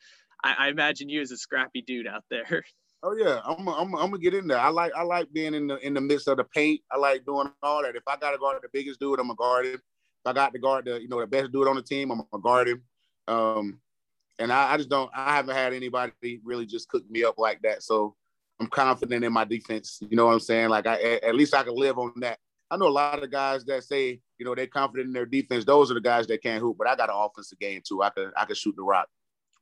I, 0.42 0.54
I 0.58 0.68
imagine 0.68 1.08
you 1.08 1.22
as 1.22 1.30
a 1.30 1.36
scrappy 1.36 1.80
dude 1.80 2.06
out 2.06 2.24
there. 2.28 2.64
Oh 3.02 3.14
yeah, 3.14 3.40
I'm 3.44 3.68
I'm 3.68 3.94
I'm 3.94 4.10
gonna 4.10 4.18
get 4.18 4.34
in 4.34 4.48
there. 4.48 4.58
I 4.58 4.68
like 4.68 4.92
I 4.96 5.02
like 5.02 5.32
being 5.32 5.54
in 5.54 5.68
the 5.68 5.76
in 5.86 5.94
the 5.94 6.00
midst 6.00 6.26
of 6.28 6.38
the 6.38 6.44
paint. 6.44 6.80
I 6.90 6.96
like 6.96 7.24
doing 7.24 7.52
all 7.62 7.82
that. 7.82 7.94
If 7.94 8.02
I 8.08 8.16
gotta 8.16 8.38
guard 8.38 8.58
the 8.62 8.68
biggest 8.72 8.98
dude, 8.98 9.20
I'm 9.20 9.26
gonna 9.26 9.36
guard 9.36 9.66
him. 9.66 9.74
If 9.74 9.80
I 10.24 10.32
got 10.32 10.52
to 10.54 10.58
guard 10.58 10.86
the 10.86 11.00
you 11.00 11.06
know 11.06 11.20
the 11.20 11.26
best 11.26 11.52
dude 11.52 11.68
on 11.68 11.76
the 11.76 11.82
team, 11.82 12.10
I'm 12.10 12.22
gonna 12.32 12.42
guard 12.42 12.68
him. 12.68 12.82
Um, 13.28 13.80
and 14.38 14.52
I, 14.52 14.74
I 14.74 14.76
just 14.76 14.88
don't. 14.88 15.10
I 15.14 15.34
haven't 15.34 15.54
had 15.54 15.72
anybody 15.72 16.40
really 16.44 16.66
just 16.66 16.88
cook 16.88 17.08
me 17.10 17.24
up 17.24 17.38
like 17.38 17.62
that. 17.62 17.82
So 17.82 18.14
I'm 18.60 18.68
confident 18.68 19.24
in 19.24 19.32
my 19.32 19.44
defense. 19.44 19.98
You 20.08 20.16
know 20.16 20.26
what 20.26 20.32
I'm 20.32 20.40
saying? 20.40 20.68
Like 20.68 20.86
I 20.86 21.20
at, 21.22 21.34
least 21.34 21.54
I 21.54 21.62
can 21.62 21.74
live 21.74 21.98
on 21.98 22.12
that. 22.16 22.38
I 22.70 22.76
know 22.76 22.88
a 22.88 22.90
lot 22.90 23.22
of 23.22 23.30
guys 23.30 23.64
that 23.66 23.84
say 23.84 24.20
you 24.38 24.44
know 24.44 24.54
they're 24.54 24.66
confident 24.66 25.08
in 25.08 25.12
their 25.12 25.26
defense. 25.26 25.64
Those 25.64 25.90
are 25.90 25.94
the 25.94 26.00
guys 26.00 26.26
that 26.28 26.42
can't 26.42 26.60
hoop. 26.60 26.76
But 26.78 26.88
I 26.88 26.96
got 26.96 27.10
an 27.10 27.16
offensive 27.16 27.58
game 27.58 27.82
too. 27.86 28.02
I 28.02 28.10
can 28.10 28.32
I 28.36 28.44
can 28.44 28.56
shoot 28.56 28.74
the 28.76 28.82
rock. 28.82 29.08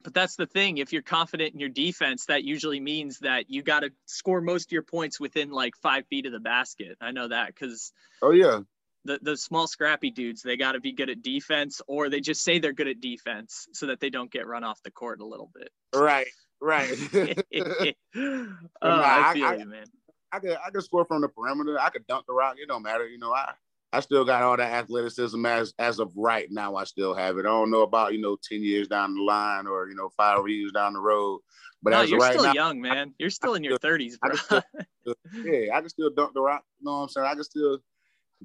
But 0.02 0.12
that's 0.12 0.36
the 0.36 0.46
thing. 0.46 0.78
If 0.78 0.92
you're 0.92 1.00
confident 1.00 1.54
in 1.54 1.60
your 1.60 1.70
defense, 1.70 2.26
that 2.26 2.44
usually 2.44 2.78
means 2.78 3.20
that 3.20 3.48
you 3.48 3.62
got 3.62 3.80
to 3.80 3.90
score 4.04 4.42
most 4.42 4.66
of 4.68 4.72
your 4.72 4.82
points 4.82 5.18
within 5.18 5.50
like 5.50 5.74
five 5.76 6.06
feet 6.08 6.26
of 6.26 6.32
the 6.32 6.40
basket. 6.40 6.98
I 7.00 7.12
know 7.12 7.28
that 7.28 7.48
because 7.48 7.92
Oh 8.20 8.32
yeah, 8.32 8.60
the, 9.04 9.18
the 9.22 9.36
small, 9.36 9.66
scrappy 9.66 10.10
dudes, 10.10 10.42
they 10.42 10.56
got 10.56 10.72
to 10.72 10.80
be 10.80 10.92
good 10.92 11.10
at 11.10 11.22
defense 11.22 11.80
or 11.86 12.08
they 12.08 12.20
just 12.20 12.42
say 12.42 12.58
they're 12.58 12.72
good 12.72 12.88
at 12.88 13.00
defense 13.00 13.68
so 13.72 13.86
that 13.86 14.00
they 14.00 14.10
don't 14.10 14.30
get 14.30 14.46
run 14.46 14.64
off 14.64 14.82
the 14.82 14.90
court 14.90 15.20
a 15.20 15.26
little 15.26 15.50
bit. 15.54 15.70
right, 15.94 16.26
right. 16.60 16.96
oh, 18.16 18.46
I 18.82 19.30
I- 19.30 19.34
feel 19.34 19.44
I- 19.46 19.54
you, 19.56 19.66
man. 19.66 19.84
I 20.32 20.40
could 20.40 20.56
I 20.66 20.70
could 20.70 20.82
score 20.82 21.04
from 21.04 21.20
the 21.20 21.28
perimeter. 21.28 21.78
I 21.80 21.90
could 21.90 22.08
dunk 22.08 22.26
the 22.26 22.32
rock. 22.32 22.56
It 22.58 22.66
don't 22.66 22.82
matter. 22.82 23.06
You 23.06 23.18
know, 23.18 23.32
I 23.32 23.52
I 23.92 24.00
still 24.00 24.24
got 24.24 24.42
all 24.42 24.56
that 24.56 24.72
athleticism 24.72 25.46
as 25.46 25.72
as 25.78 26.00
of 26.00 26.10
right 26.16 26.48
now. 26.50 26.74
I 26.74 26.82
still 26.82 27.14
have 27.14 27.36
it. 27.36 27.42
I 27.42 27.50
don't 27.50 27.70
know 27.70 27.82
about 27.82 28.14
you 28.14 28.20
know 28.20 28.36
ten 28.42 28.60
years 28.60 28.88
down 28.88 29.14
the 29.14 29.22
line 29.22 29.68
or 29.68 29.88
you 29.88 29.94
know 29.94 30.08
five 30.16 30.40
years 30.48 30.72
down 30.72 30.94
the 30.94 30.98
road, 30.98 31.38
But 31.84 31.90
no, 31.90 32.00
as 32.00 32.10
you're 32.10 32.18
right 32.18 32.32
still 32.32 32.46
now, 32.46 32.52
young, 32.52 32.80
man. 32.80 33.14
You're 33.16 33.30
still 33.30 33.54
in 33.54 33.62
your 33.62 33.78
30s, 33.78 34.18
bro. 34.18 34.32
just 34.32 34.48
feel- 34.48 35.14
yeah, 35.44 35.76
I 35.76 35.78
can 35.80 35.88
still 35.88 36.10
dunk 36.10 36.34
the 36.34 36.40
rock. 36.40 36.64
You 36.80 36.86
know 36.86 36.96
what 36.96 37.02
I'm 37.04 37.08
saying? 37.10 37.26
I 37.28 37.34
can 37.34 37.44
still 37.44 37.78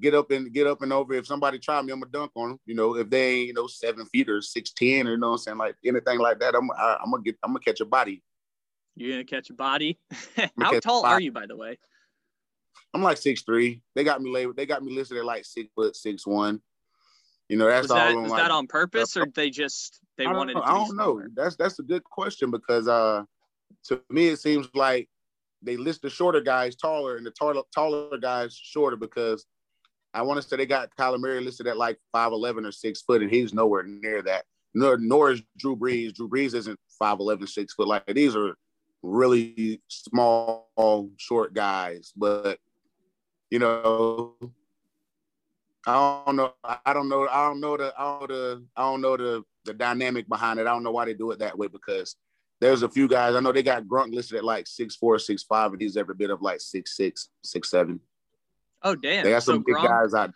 get 0.00 0.14
up 0.14 0.30
and 0.30 0.52
get 0.52 0.66
up 0.66 0.82
and 0.82 0.92
over. 0.92 1.14
If 1.14 1.26
somebody 1.26 1.58
try 1.58 1.80
me, 1.82 1.92
I'm 1.92 2.00
gonna 2.00 2.12
dunk 2.12 2.32
on 2.34 2.50
them. 2.50 2.60
You 2.66 2.74
know, 2.74 2.96
if 2.96 3.10
they 3.10 3.30
ain't 3.34 3.48
you 3.48 3.54
know 3.54 3.66
seven 3.66 4.06
feet 4.06 4.28
or 4.28 4.40
six 4.42 4.72
ten 4.72 5.06
or 5.06 5.12
you 5.12 5.16
know 5.18 5.28
what 5.30 5.32
I'm 5.34 5.38
saying, 5.38 5.58
like 5.58 5.76
anything 5.84 6.18
like 6.18 6.40
that, 6.40 6.54
I'm 6.54 6.70
I, 6.72 6.98
I'm 7.02 7.10
gonna 7.10 7.22
get 7.22 7.36
I'm 7.42 7.50
gonna 7.50 7.60
catch 7.60 7.80
a 7.80 7.84
body. 7.86 8.22
You're 8.96 9.12
gonna 9.12 9.24
catch 9.24 9.50
a 9.50 9.54
body. 9.54 9.98
How 10.60 10.78
tall 10.80 11.04
are 11.04 11.20
you, 11.20 11.32
by 11.32 11.46
the 11.46 11.56
way? 11.56 11.78
I'm 12.92 13.02
like 13.02 13.18
six 13.18 13.42
three. 13.42 13.82
They 13.94 14.04
got 14.04 14.20
me 14.20 14.30
labeled. 14.30 14.56
They 14.56 14.66
got 14.66 14.82
me 14.82 14.92
listed 14.94 15.18
at 15.18 15.24
like 15.24 15.44
six 15.44 15.70
foot 15.74 15.94
six 15.96 16.26
one. 16.26 16.60
You 17.48 17.56
know, 17.56 17.66
that's 17.66 17.84
Was 17.84 17.90
all. 17.90 17.96
that 17.98 18.14
on 18.16 18.22
was 18.22 18.30
like- 18.32 18.42
that 18.42 18.50
on 18.50 18.66
purpose, 18.66 19.16
or 19.16 19.26
they 19.26 19.50
just 19.50 20.00
they 20.16 20.26
I 20.26 20.32
wanted? 20.32 20.54
know. 20.54 20.60
To 20.62 20.66
I 20.66 20.72
don't 20.74 20.96
know. 20.96 21.22
That's 21.34 21.56
that's 21.56 21.78
a 21.78 21.82
good 21.82 22.04
question 22.04 22.50
because 22.50 22.88
uh, 22.88 23.24
to 23.84 24.00
me 24.10 24.28
it 24.28 24.38
seems 24.38 24.68
like 24.74 25.08
they 25.62 25.76
list 25.76 26.02
the 26.02 26.10
shorter 26.10 26.40
guys 26.40 26.74
taller 26.76 27.16
and 27.16 27.26
the 27.26 27.30
taller 27.30 27.62
taller 27.74 28.18
guys 28.18 28.54
shorter 28.54 28.96
because 28.96 29.44
I 30.12 30.22
want 30.22 30.40
to 30.42 30.46
say 30.46 30.56
they 30.56 30.66
got 30.66 30.94
Kyler 30.96 31.20
Murray 31.20 31.40
listed 31.40 31.66
at 31.66 31.76
like 31.76 31.98
five 32.12 32.32
eleven 32.32 32.64
or 32.64 32.72
six 32.72 33.02
foot 33.02 33.22
and 33.22 33.30
he's 33.30 33.54
nowhere 33.54 33.82
near 33.82 34.22
that. 34.22 34.44
Nor, 34.74 34.98
nor 34.98 35.32
is 35.32 35.42
Drew 35.58 35.76
Brees. 35.76 36.14
Drew 36.14 36.28
Brees 36.28 36.54
isn't 36.54 36.78
5'11", 37.02 37.48
6 37.48 37.74
foot. 37.74 37.88
Like 37.88 38.06
these 38.06 38.36
are 38.36 38.54
really 39.02 39.80
small, 39.88 40.68
short 41.16 41.54
guys. 41.54 42.12
But 42.16 42.58
you 43.50 43.58
know, 43.58 44.34
I 45.86 46.22
don't 46.26 46.36
know. 46.36 46.54
I 46.62 46.92
don't 46.92 47.08
know. 47.08 47.28
I 47.28 47.48
don't 47.48 47.60
know 47.60 47.76
the. 47.76 47.92
I 47.98 48.02
don't 48.02 48.20
know 48.20 48.26
the. 48.26 48.64
I 48.76 48.82
don't 48.82 49.00
know 49.00 49.16
the 49.16 49.42
the 49.64 49.74
dynamic 49.74 50.28
behind 50.28 50.60
it. 50.60 50.66
I 50.66 50.70
don't 50.70 50.82
know 50.82 50.92
why 50.92 51.04
they 51.04 51.14
do 51.14 51.30
it 51.32 51.38
that 51.40 51.58
way 51.58 51.66
because 51.66 52.16
there's 52.60 52.82
a 52.82 52.88
few 52.88 53.08
guys. 53.08 53.34
I 53.34 53.40
know 53.40 53.52
they 53.52 53.62
got 53.62 53.84
Gronk 53.84 54.14
listed 54.14 54.38
at 54.38 54.44
like 54.44 54.66
six 54.66 54.94
four, 54.94 55.18
six 55.18 55.42
five, 55.42 55.72
and 55.72 55.80
he's 55.80 55.96
every 55.96 56.14
bit 56.14 56.30
of 56.30 56.42
like 56.42 56.60
six 56.60 56.96
six, 56.96 57.30
six 57.42 57.70
seven. 57.70 58.00
Oh 58.82 58.94
damn! 58.94 59.24
They 59.24 59.30
got 59.30 59.42
so 59.42 59.54
some 59.54 59.62
big 59.66 59.76
Gronk, 59.76 59.88
guys 59.88 60.14
out. 60.14 60.32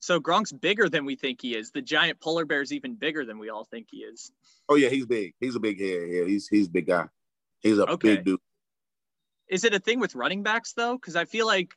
so 0.00 0.20
Gronk's 0.20 0.52
bigger 0.52 0.88
than 0.88 1.04
we 1.04 1.16
think 1.16 1.40
he 1.40 1.56
is. 1.56 1.70
The 1.70 1.82
giant 1.82 2.20
polar 2.20 2.44
bear's 2.44 2.72
even 2.72 2.94
bigger 2.94 3.24
than 3.24 3.38
we 3.38 3.48
all 3.50 3.64
think 3.64 3.88
he 3.90 3.98
is. 3.98 4.30
Oh 4.68 4.74
yeah, 4.76 4.88
he's 4.88 5.06
big. 5.06 5.34
He's 5.40 5.56
a 5.56 5.60
big 5.60 5.80
head. 5.80 6.08
Yeah, 6.08 6.24
he's 6.24 6.48
he's 6.48 6.66
a 6.68 6.70
big 6.70 6.86
guy. 6.86 7.06
He's 7.60 7.78
a 7.78 7.86
Okay. 7.86 8.16
big 8.16 8.24
dude. 8.24 8.40
Is 9.48 9.64
it 9.64 9.74
a 9.74 9.78
thing 9.78 10.00
with 10.00 10.14
running 10.14 10.42
backs 10.42 10.72
though? 10.74 10.94
Because 10.96 11.16
I 11.16 11.24
feel 11.24 11.46
like 11.46 11.74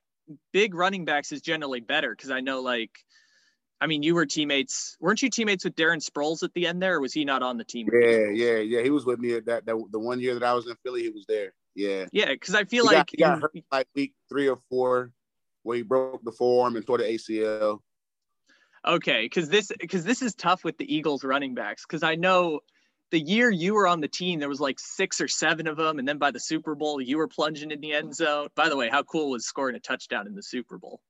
big 0.51 0.74
running 0.74 1.06
backs 1.06 1.32
is 1.32 1.41
generally 1.41 1.79
better. 1.79 2.12
Because 2.15 2.32
I 2.32 2.39
know 2.41 2.62
like, 2.62 2.91
I 3.79 3.88
mean, 3.88 4.03
you 4.03 4.15
were 4.15 4.25
teammates. 4.25 4.98
Weren't 5.00 5.22
you 5.22 5.29
teammates 5.29 5.63
with 5.63 5.75
Darren 5.75 6.03
Sproles 6.06 6.44
at 6.44 6.53
the 6.53 6.67
end 6.67 6.82
there, 6.82 6.96
or 6.96 7.01
was 7.01 7.13
he 7.13 7.24
not 7.25 7.44
on 7.44 7.58
the 7.58 7.63
team? 7.63 7.88
Yeah, 7.94 8.29
yeah, 8.34 8.58
yeah. 8.58 8.82
He 8.82 8.89
was 8.89 9.06
with 9.06 9.20
me 9.20 9.34
at 9.36 9.46
that, 9.46 9.65
that 9.65 9.75
the 9.91 10.00
one 10.00 10.20
year 10.20 10.34
that 10.34 10.44
I 10.44 10.53
was 10.53 10.67
in 10.67 10.75
Philly. 10.84 11.03
He 11.03 11.10
was 11.10 11.25
there. 11.27 11.53
Yeah. 11.75 12.06
Yeah, 12.12 12.29
because 12.32 12.56
I 12.56 12.63
feel 12.63 12.86
he 12.89 12.96
like 12.96 12.98
got, 12.98 13.10
he 13.12 13.17
got 13.17 13.41
hurt 13.41 13.53
like 13.72 13.88
week 13.96 14.13
three 14.29 14.50
or 14.50 14.58
four, 14.70 15.12
where 15.67 15.75
he 15.75 15.83
broke 15.83 16.24
the 16.24 16.31
forearm 16.31 16.77
and 16.77 16.88
tore 16.88 16.97
the 16.97 17.03
ACL. 17.03 17.79
Okay, 18.88 19.25
because 19.25 19.50
this 19.50 19.69
because 19.79 20.05
this 20.05 20.21
is 20.21 20.33
tough 20.33 20.63
with 20.63 20.77
the 20.77 20.95
Eagles 20.95 21.25
running 21.25 21.53
backs. 21.53 21.86
Because 21.86 22.03
I 22.03 22.15
know 22.15 22.62
the 23.12 23.19
year 23.19 23.51
you 23.51 23.74
were 23.74 23.86
on 23.86 24.00
the 24.00 24.07
team, 24.07 24.39
there 24.39 24.47
was 24.47 24.62
like 24.62 24.79
six 24.79 25.19
or 25.19 25.27
seven 25.27 25.67
of 25.67 25.75
them, 25.75 26.00
and 26.00 26.07
then 26.07 26.17
by 26.17 26.31
the 26.31 26.39
Super 26.39 26.74
Bowl, 26.74 27.01
you 27.01 27.17
were 27.17 27.27
plunging 27.27 27.71
in 27.71 27.81
the 27.81 27.91
end 27.91 28.15
zone. 28.15 28.47
By 28.55 28.69
the 28.69 28.77
way, 28.77 28.88
how 28.88 29.03
cool 29.03 29.31
was 29.31 29.45
scoring 29.45 29.75
a 29.75 29.79
touchdown 29.81 30.25
in 30.25 30.36
the 30.36 30.41
Super 30.41 30.77
Bowl? 30.77 31.01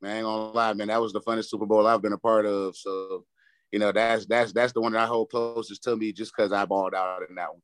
Man, 0.00 0.10
I 0.10 0.16
ain't 0.16 0.24
gonna 0.24 0.52
lie, 0.52 0.72
man. 0.72 0.88
That 0.88 1.02
was 1.02 1.12
the 1.12 1.20
funnest 1.20 1.50
Super 1.50 1.66
Bowl 1.66 1.86
I've 1.86 2.00
been 2.00 2.14
a 2.14 2.18
part 2.18 2.46
of. 2.46 2.74
So, 2.78 3.26
you 3.72 3.78
know, 3.78 3.92
that's 3.92 4.24
that's 4.24 4.54
that's 4.54 4.72
the 4.72 4.80
one 4.80 4.92
that 4.92 5.02
I 5.02 5.06
hold 5.06 5.28
closest 5.28 5.84
to 5.84 5.96
me, 5.96 6.14
just 6.14 6.32
because 6.34 6.50
I 6.50 6.64
balled 6.64 6.94
out 6.94 7.28
in 7.28 7.34
that 7.34 7.52
one. 7.52 7.60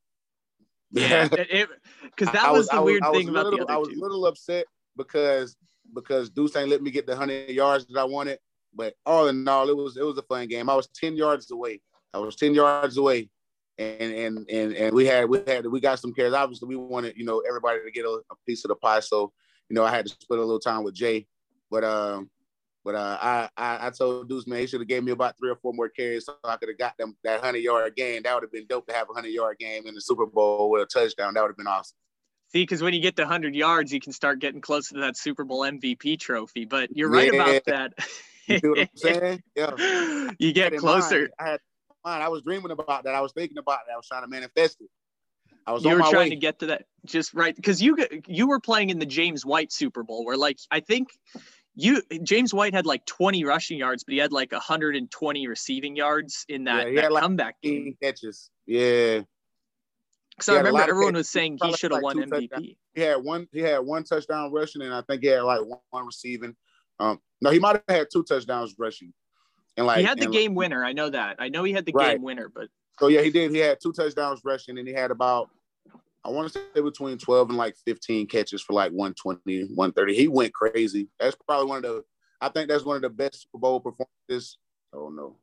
Yeah, 0.91 1.29
because 2.03 2.33
that 2.33 2.45
I 2.45 2.51
was, 2.51 2.69
the 2.69 2.77
I 2.77 2.81
weird 2.81 3.03
I 3.03 3.13
thing 3.13 3.31
about 3.31 3.47
little, 3.47 3.67
the 3.67 3.73
I 3.73 3.77
other 3.77 3.81
was 3.81 3.89
two. 3.95 4.01
a 4.01 4.03
little 4.03 4.27
upset 4.27 4.67
because 4.97 5.57
because 5.95 6.31
Duce 6.31 6.57
ain't 6.57 6.69
let 6.69 6.83
me 6.83 6.91
get 6.91 7.07
the 7.07 7.17
hundred 7.17 7.51
yards 7.51 7.87
that 7.87 7.99
I 7.99 8.05
wanted. 8.05 8.39
But 8.75 8.95
all 9.05 9.29
in 9.29 9.47
all, 9.49 9.69
it 9.69 9.77
was 9.77 9.97
it 9.97 10.05
was 10.05 10.19
a 10.19 10.23
fun 10.23 10.49
game. 10.49 10.69
I 10.69 10.75
was 10.75 10.89
ten 10.89 11.17
yards 11.17 11.51
away. 11.51 11.81
I 12.13 12.19
was 12.19 12.37
ten 12.37 12.55
yards 12.55 12.97
away, 12.97 13.31
and 13.79 14.13
and 14.13 14.51
and 14.51 14.73
and 14.75 14.95
we 14.95 15.07
had 15.07 15.29
we 15.29 15.43
had 15.47 15.67
we 15.67 15.81
got 15.81 15.99
some 15.99 16.13
carries. 16.13 16.35
Obviously, 16.35 16.69
we 16.69 16.77
wanted 16.77 17.17
you 17.17 17.25
know 17.25 17.41
everybody 17.41 17.81
to 17.85 17.91
get 17.91 18.05
a, 18.05 18.21
a 18.31 18.35
piece 18.47 18.65
of 18.65 18.69
the 18.69 18.77
pie. 18.77 19.01
So 19.01 19.33
you 19.69 19.75
know 19.75 19.85
I 19.85 19.91
had 19.91 20.07
to 20.07 20.13
split 20.13 20.39
a 20.39 20.43
little 20.43 20.61
time 20.61 20.85
with 20.85 20.95
Jay, 20.95 21.27
but 21.71 21.85
um. 21.85 22.31
But 22.85 22.95
uh, 22.95 23.19
I, 23.21 23.49
I 23.57 23.89
I 23.89 23.91
told 23.91 24.29
Duce 24.29 24.47
man 24.47 24.61
he 24.61 24.69
should 24.69 24.79
have 24.79 24.87
gave 24.87 25.03
me 25.03 25.11
about 25.11 25.35
three 25.37 25.51
or 25.51 25.57
four 25.57 25.73
more 25.73 25.89
carries 25.89 26.25
so 26.25 26.37
I 26.45 26.57
could 26.57 26.69
have 26.69 26.79
got 26.79 26.97
them 26.97 27.17
that 27.25 27.41
hundred 27.43 27.59
yard 27.59 27.97
game. 27.97 28.23
That 28.23 28.33
would 28.35 28.45
have 28.45 28.53
been 28.53 28.69
dope 28.69 28.87
to 28.87 28.95
have 28.95 29.09
a 29.11 29.13
hundred 29.13 29.31
yard 29.31 29.59
game 29.59 29.89
in 29.89 29.95
the 29.97 30.01
Super 30.01 30.25
Bowl 30.25 30.71
with 30.71 30.83
a 30.83 30.87
touchdown. 30.87 31.35
That 31.35 31.41
would 31.41 31.49
have 31.49 31.57
been 31.57 31.67
awesome. 31.67 31.97
See, 32.57 32.63
because 32.63 32.83
when 32.83 32.95
you 32.95 33.01
get 33.01 33.17
to 33.17 33.23
100 33.23 33.55
yards, 33.55 33.93
you 33.93 34.01
can 34.01 34.13
start 34.15 34.39
getting 34.39 34.63
closer 34.63 34.95
to 34.95 35.01
that 35.03 35.19
Super 35.19 35.45
Bowl 35.45 35.61
MVP 35.61 36.19
trophy. 36.19 36.65
But 36.65 36.89
you're 36.97 37.11
right 37.11 37.31
Yeah. 37.31 37.43
about 37.43 37.63
that. 37.67 37.93
You 38.47 38.59
see 38.61 38.69
what 38.69 38.79
I'm 38.79 38.89
saying? 38.95 39.43
Yeah. 39.55 40.31
you 40.39 40.53
get 40.55 40.75
closer. 40.79 41.29
I 41.39 41.45
had. 41.51 41.61
I 42.03 42.29
was 42.29 42.41
dreaming 42.41 42.71
about 42.71 43.05
that. 43.05 43.15
I 43.15 43.21
was 43.21 43.33
thinking 43.33 43.59
about 43.59 43.81
that. 43.87 43.93
I 43.93 43.97
was 43.97 44.07
trying 44.09 44.23
to 44.23 44.29
manifest 44.29 44.81
it. 44.81 44.89
I 45.67 45.73
was 45.73 45.85
you 45.85 45.91
on 45.91 45.97
were 45.97 46.03
my 46.05 46.11
trying 46.11 46.25
way. 46.27 46.31
to 46.31 46.37
get 46.37 46.61
to 46.61 46.67
that 46.67 46.85
just 47.05 47.35
right 47.35 47.55
because 47.55 47.83
you 47.83 47.95
you 48.27 48.47
were 48.49 48.59
playing 48.61 48.89
in 48.89 48.99
the 49.01 49.05
James 49.07 49.45
White 49.45 49.71
Super 49.71 50.03
Bowl 50.03 50.25
where 50.25 50.39
like 50.39 50.59
I 50.71 50.81
think 50.81 51.09
you 51.75 52.01
James 52.23 52.55
White 52.55 52.73
had 52.73 52.87
like 52.87 53.05
20 53.05 53.45
rushing 53.45 53.77
yards, 53.77 54.03
but 54.05 54.13
he 54.15 54.19
had 54.19 54.33
like 54.33 54.53
120 54.53 55.47
receiving 55.47 55.95
yards 55.95 56.47
in 56.49 56.65
that, 56.65 56.91
Yeah, 56.93 57.03
that 57.03 57.13
like, 57.13 57.23
comeback 57.23 57.61
game. 57.61 57.99
catches. 58.03 58.51
Yeah, 58.65 59.23
So 60.41 60.53
he 60.53 60.59
I 60.59 60.61
remember 60.61 60.91
everyone 60.91 61.15
was 61.15 61.29
saying 61.29 61.59
he 61.63 61.73
should 61.73 61.93
have 61.93 62.03
like 62.03 62.15
won 62.15 62.29
touchdowns. 62.29 62.51
MVP. 62.51 62.77
he 62.95 63.01
had 63.01 63.17
one. 63.17 63.49
He 63.53 63.61
had 63.61 63.79
one 63.79 64.05
touchdown 64.05 64.53
rushing, 64.53 64.83
and 64.83 64.93
I 64.93 65.03
think 65.03 65.23
he 65.23 65.29
had 65.29 65.43
like 65.43 65.65
one, 65.65 65.81
one 65.91 66.07
receiving. 66.07 66.55
Um, 66.99 67.21
no, 67.41 67.51
he 67.51 67.59
might 67.59 67.83
have 67.89 67.97
had 67.97 68.09
two 68.13 68.23
touchdowns 68.23 68.75
rushing. 68.79 69.13
And 69.77 69.87
like 69.87 69.99
he 69.99 70.05
had 70.05 70.19
the 70.19 70.27
game 70.27 70.55
winner. 70.55 70.85
I 70.85 70.93
know 70.93 71.11
that. 71.11 71.37
I 71.39 71.49
know 71.49 71.65
he 71.65 71.73
had 71.73 71.87
the 71.87 71.93
Right. 71.93 72.13
game 72.13 72.23
winner, 72.23 72.51
but 72.55 72.69
So 72.99 73.09
yeah, 73.09 73.23
he 73.23 73.31
did. 73.31 73.51
He 73.51 73.59
had 73.59 73.79
two 73.81 73.93
touchdowns 73.93 74.41
rushing, 74.45 74.79
and 74.79 74.87
he 74.87 74.95
had 74.95 75.11
about 75.11 75.51
I 76.25 76.31
want 76.31 76.53
to 76.53 76.59
say 76.75 76.81
between 76.81 77.19
12 77.19 77.51
and 77.51 77.59
like 77.59 77.77
15 77.85 78.27
catches 78.27 78.61
for 78.61 78.73
like 78.73 78.91
120, 78.91 79.75
130. 79.75 80.15
He 80.15 80.27
went 80.27 80.53
crazy. 80.53 81.09
That's 81.21 81.37
probably 81.47 81.69
one 81.69 81.79
of 81.79 81.83
the. 81.85 82.05
I 82.41 82.49
think 82.49 82.69
that's 82.69 82.85
one 82.85 82.97
of 82.97 83.03
the 83.03 83.11
best 83.11 83.43
Super 83.43 83.59
Bowl 83.59 83.81
performances. 83.81 84.59
Oh 84.93 85.09
no. 85.09 85.37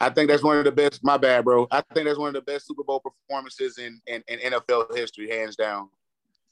I 0.00 0.10
think 0.10 0.30
that's 0.30 0.42
one 0.42 0.58
of 0.58 0.64
the 0.64 0.72
best. 0.72 1.04
My 1.04 1.16
bad, 1.16 1.44
bro. 1.44 1.66
I 1.70 1.82
think 1.94 2.06
that's 2.06 2.18
one 2.18 2.28
of 2.28 2.34
the 2.34 2.42
best 2.42 2.66
Super 2.66 2.84
Bowl 2.84 3.00
performances 3.00 3.78
in, 3.78 4.00
in, 4.06 4.22
in 4.28 4.52
NFL 4.52 4.96
history, 4.96 5.30
hands 5.30 5.56
down. 5.56 5.88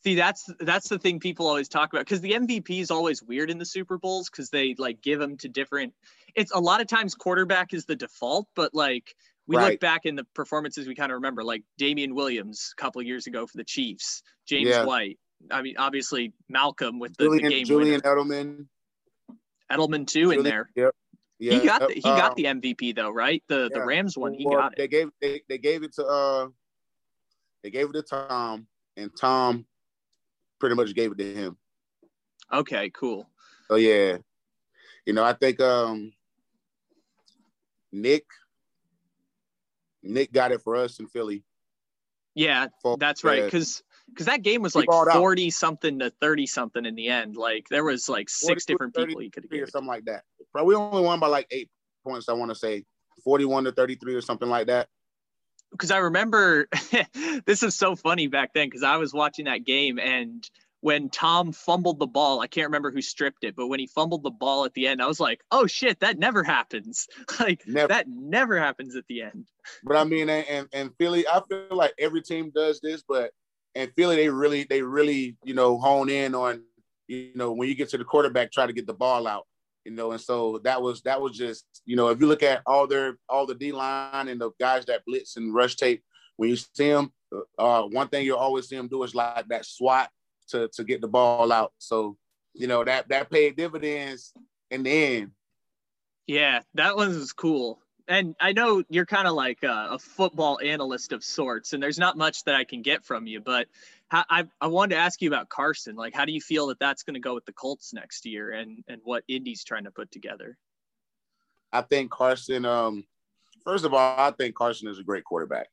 See, 0.04 0.14
that's 0.14 0.48
that's 0.60 0.88
the 0.88 0.98
thing 0.98 1.18
people 1.18 1.48
always 1.48 1.68
talk 1.68 1.92
about 1.92 2.02
because 2.02 2.20
the 2.20 2.32
MVP 2.32 2.80
is 2.80 2.92
always 2.92 3.22
weird 3.22 3.50
in 3.50 3.58
the 3.58 3.64
Super 3.64 3.98
Bowls 3.98 4.30
because 4.30 4.50
they 4.50 4.76
like 4.78 5.00
give 5.02 5.18
them 5.18 5.36
to 5.38 5.48
different. 5.48 5.94
It's 6.36 6.52
a 6.52 6.60
lot 6.60 6.80
of 6.80 6.86
times 6.86 7.14
quarterback 7.16 7.74
is 7.74 7.86
the 7.86 7.96
default, 7.96 8.46
but 8.54 8.72
like 8.72 9.16
we 9.48 9.56
look 9.56 9.80
back 9.80 10.06
in 10.06 10.14
the 10.14 10.24
performances 10.34 10.86
we 10.86 10.94
kind 10.94 11.10
of 11.10 11.16
remember, 11.16 11.42
like 11.42 11.62
Damien 11.78 12.14
Williams 12.14 12.72
a 12.76 12.80
couple 12.80 13.02
years 13.02 13.26
ago 13.26 13.46
for 13.46 13.56
the 13.56 13.64
Chiefs, 13.64 14.22
James 14.46 14.68
Yeah. 14.68 14.84
White. 14.84 15.18
I 15.50 15.62
mean, 15.62 15.74
obviously 15.78 16.32
Malcolm 16.48 16.98
with 16.98 17.16
the, 17.16 17.24
the 17.24 17.30
Julian, 17.30 17.50
game 17.50 17.66
Julian 17.66 18.00
winner, 18.04 18.16
Edelman. 18.16 18.66
Edelman 19.70 20.06
too 20.06 20.30
in 20.30 20.42
there. 20.42 20.70
Yep. 20.76 20.94
Yeah. 21.38 21.58
he 21.58 21.66
got 21.66 21.88
the, 21.88 21.94
he 21.94 22.00
got 22.00 22.30
um, 22.30 22.34
the 22.36 22.44
MVP 22.44 22.96
though, 22.96 23.10
right? 23.10 23.42
The 23.48 23.70
the. 23.72 23.84
Rams 23.84 24.16
one, 24.16 24.32
he 24.32 24.46
Well, 24.46 24.58
got 24.58 24.72
it. 24.72 24.78
They 24.78 24.88
gave 24.88 25.10
they, 25.20 25.42
they 25.48 25.58
gave 25.58 25.82
it 25.82 25.92
to 25.94 26.04
uh 26.04 26.48
they 27.62 27.70
gave 27.70 27.90
it 27.90 27.92
to 27.92 28.02
Tom 28.02 28.66
and 28.96 29.10
Tom 29.14 29.66
pretty 30.58 30.74
much 30.76 30.94
gave 30.94 31.12
it 31.12 31.18
to 31.18 31.34
him. 31.34 31.58
Okay, 32.52 32.90
cool. 32.90 33.28
So 33.68 33.76
yeah. 33.76 34.18
You 35.04 35.12
know, 35.12 35.24
I 35.24 35.34
think 35.34 35.60
um 35.60 36.12
Nick 37.92 38.24
Nick 40.02 40.32
got 40.32 40.52
it 40.52 40.62
for 40.62 40.76
us 40.76 40.98
in 41.00 41.06
Philly. 41.06 41.44
Yeah, 42.34 42.66
That's 42.98 43.24
right, 43.24 43.38
yeah. 43.38 43.44
because 43.46 43.82
because 44.08 44.26
that 44.26 44.42
game 44.42 44.62
was 44.62 44.74
like 44.74 44.86
balled 44.86 45.08
out. 45.08 45.16
forty 45.16 45.50
something 45.50 45.98
to 45.98 46.10
thirty 46.20 46.46
something 46.46 46.84
in 46.84 46.94
the 46.94 47.08
end. 47.08 47.36
Like 47.36 47.68
there 47.68 47.84
was 47.84 48.08
like 48.08 48.28
six 48.28 48.64
different 48.64 48.94
people 48.94 49.22
you 49.22 49.30
could 49.30 49.46
have 49.50 49.62
or 49.62 49.66
something 49.66 49.88
like 49.88 50.04
that. 50.06 50.24
But 50.52 50.66
we 50.66 50.74
only 50.74 51.02
won 51.02 51.20
by 51.20 51.26
like 51.28 51.46
eight 51.50 51.70
points, 52.04 52.28
I 52.28 52.32
want 52.32 52.50
to 52.50 52.54
say. 52.54 52.84
41 53.24 53.64
to 53.64 53.72
33 53.72 54.14
or 54.14 54.20
something 54.20 54.48
like 54.48 54.68
that. 54.68 54.88
Because 55.72 55.90
I 55.90 55.98
remember 55.98 56.68
this 57.46 57.62
is 57.62 57.74
so 57.74 57.96
funny 57.96 58.28
back 58.28 58.52
then 58.54 58.68
because 58.68 58.82
I 58.82 58.98
was 58.98 59.12
watching 59.12 59.46
that 59.46 59.64
game 59.64 59.98
and 59.98 60.48
when 60.80 61.08
Tom 61.08 61.52
fumbled 61.52 61.98
the 61.98 62.06
ball, 62.06 62.40
I 62.40 62.46
can't 62.46 62.68
remember 62.68 62.92
who 62.92 63.02
stripped 63.02 63.42
it, 63.42 63.56
but 63.56 63.66
when 63.66 63.80
he 63.80 63.88
fumbled 63.88 64.22
the 64.22 64.30
ball 64.30 64.64
at 64.64 64.74
the 64.74 64.86
end, 64.86 65.02
I 65.02 65.06
was 65.06 65.18
like, 65.18 65.42
"Oh 65.50 65.66
shit, 65.66 65.98
that 66.00 66.18
never 66.18 66.44
happens! 66.44 67.08
Like 67.40 67.66
Never. 67.66 67.88
that 67.88 68.06
never 68.08 68.56
happens 68.58 68.94
at 68.94 69.04
the 69.08 69.22
end." 69.22 69.48
But 69.82 69.96
I 69.96 70.04
mean, 70.04 70.28
and 70.28 70.68
and 70.72 70.90
Philly, 70.96 71.26
I 71.26 71.40
feel 71.48 71.66
like 71.70 71.94
every 71.98 72.22
team 72.22 72.52
does 72.54 72.80
this, 72.80 73.02
but 73.02 73.32
and 73.76 73.92
Philly, 73.94 74.16
they 74.16 74.28
really, 74.28 74.64
they 74.64 74.82
really, 74.82 75.36
you 75.44 75.54
know, 75.54 75.78
hone 75.78 76.08
in 76.08 76.34
on, 76.34 76.62
you 77.06 77.30
know, 77.36 77.52
when 77.52 77.68
you 77.68 77.76
get 77.76 77.90
to 77.90 77.98
the 77.98 78.04
quarterback, 78.04 78.50
try 78.50 78.66
to 78.66 78.72
get 78.72 78.86
the 78.86 78.94
ball 78.94 79.28
out. 79.28 79.46
you 79.86 79.92
know, 79.92 80.10
and 80.10 80.20
so 80.20 80.58
that 80.64 80.82
was 80.82 81.00
that 81.02 81.20
was 81.20 81.36
just 81.38 81.64
you 81.84 81.94
know 81.94 82.08
if 82.08 82.20
you 82.20 82.26
look 82.26 82.42
at 82.42 82.60
all 82.66 82.88
their 82.88 83.16
all 83.28 83.46
the 83.46 83.54
D 83.54 83.70
line 83.70 84.26
and 84.26 84.40
the 84.40 84.50
guys 84.58 84.84
that 84.86 85.04
blitz 85.06 85.36
and 85.36 85.54
rush 85.54 85.76
tape, 85.76 86.02
when 86.36 86.50
you 86.50 86.56
see 86.56 86.90
them, 86.90 87.12
uh, 87.56 87.82
one 87.82 88.08
thing 88.08 88.26
you'll 88.26 88.36
always 88.36 88.68
see 88.68 88.76
them 88.76 88.88
do 88.88 89.04
is 89.04 89.14
like 89.14 89.46
that 89.46 89.64
swat 89.64 90.10
to 90.48 90.68
to 90.74 90.82
get 90.82 91.00
the 91.00 91.06
ball 91.08 91.52
out. 91.52 91.72
So 91.78 92.16
you 92.52 92.66
know 92.66 92.82
that 92.82 93.08
that 93.10 93.30
paid 93.30 93.56
dividends 93.56 94.32
in 94.72 94.82
the 94.82 94.90
end. 94.90 95.30
Yeah, 96.26 96.62
that 96.74 96.96
one 96.96 97.10
was 97.10 97.32
cool. 97.32 97.80
And 98.08 98.36
I 98.38 98.52
know 98.52 98.84
you're 98.88 99.06
kind 99.06 99.26
of 99.26 99.34
like 99.34 99.62
a, 99.64 99.88
a, 99.92 99.98
football 99.98 100.60
analyst 100.62 101.12
of 101.12 101.24
sorts, 101.24 101.72
and 101.72 101.82
there's 101.82 101.98
not 101.98 102.16
much 102.16 102.44
that 102.44 102.54
I 102.54 102.62
can 102.62 102.82
get 102.82 103.04
from 103.04 103.26
you, 103.26 103.40
but 103.40 103.66
I, 104.12 104.44
I 104.60 104.68
wanted 104.68 104.94
to 104.94 105.00
ask 105.00 105.20
you 105.20 105.28
about 105.28 105.48
Carson. 105.48 105.96
Like, 105.96 106.14
how 106.14 106.24
do 106.24 106.32
you 106.32 106.40
feel 106.40 106.68
that 106.68 106.78
that's 106.78 107.02
going 107.02 107.14
to 107.14 107.20
go 107.20 107.34
with 107.34 107.44
the 107.44 107.52
Colts 107.52 107.92
next 107.92 108.24
year 108.24 108.52
and, 108.52 108.84
and 108.86 109.00
what 109.02 109.24
Indy's 109.26 109.64
trying 109.64 109.84
to 109.84 109.90
put 109.90 110.12
together? 110.12 110.56
I 111.72 111.82
think 111.82 112.12
Carson, 112.12 112.64
um, 112.64 113.04
first 113.64 113.84
of 113.84 113.92
all, 113.92 114.14
I 114.16 114.30
think 114.30 114.54
Carson 114.54 114.88
is 114.88 115.00
a 115.00 115.04
great 115.04 115.24
quarterback. 115.24 115.66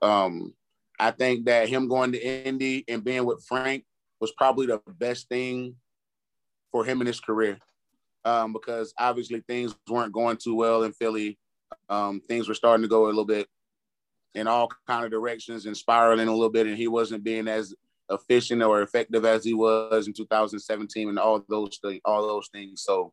Um, 0.00 0.54
I 1.00 1.10
think 1.10 1.46
that 1.46 1.68
him 1.68 1.88
going 1.88 2.12
to 2.12 2.46
Indy 2.46 2.84
and 2.86 3.02
being 3.02 3.24
with 3.24 3.44
Frank 3.44 3.84
was 4.20 4.30
probably 4.32 4.66
the 4.66 4.80
best 4.86 5.28
thing 5.28 5.74
for 6.70 6.84
him 6.84 7.00
in 7.00 7.08
his 7.08 7.18
career 7.18 7.58
um, 8.28 8.52
because 8.52 8.92
obviously 8.98 9.40
things 9.40 9.74
weren't 9.88 10.12
going 10.12 10.36
too 10.36 10.54
well 10.54 10.82
in 10.82 10.92
Philly. 10.92 11.38
Um, 11.88 12.20
things 12.20 12.46
were 12.46 12.54
starting 12.54 12.82
to 12.82 12.88
go 12.88 13.06
a 13.06 13.06
little 13.06 13.24
bit 13.24 13.48
in 14.34 14.46
all 14.46 14.68
kind 14.86 15.04
of 15.04 15.10
directions 15.10 15.64
and 15.64 15.76
spiraling 15.76 16.28
a 16.28 16.32
little 16.32 16.50
bit, 16.50 16.66
and 16.66 16.76
he 16.76 16.88
wasn't 16.88 17.24
being 17.24 17.48
as 17.48 17.74
efficient 18.10 18.62
or 18.62 18.82
effective 18.82 19.24
as 19.24 19.44
he 19.44 19.54
was 19.54 20.06
in 20.06 20.12
2017 20.12 21.08
and 21.08 21.18
all 21.18 21.42
those 21.48 21.78
things, 21.82 22.00
all 22.04 22.26
those 22.26 22.48
things. 22.52 22.82
So 22.82 23.12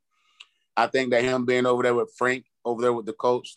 I 0.76 0.88
think 0.88 1.12
that 1.12 1.24
him 1.24 1.46
being 1.46 1.66
over 1.66 1.84
there 1.84 1.96
with 1.96 2.14
Frank, 2.18 2.46
over 2.66 2.82
there 2.82 2.94
with 2.94 3.06
the 3.06 3.14
coach, 3.14 3.54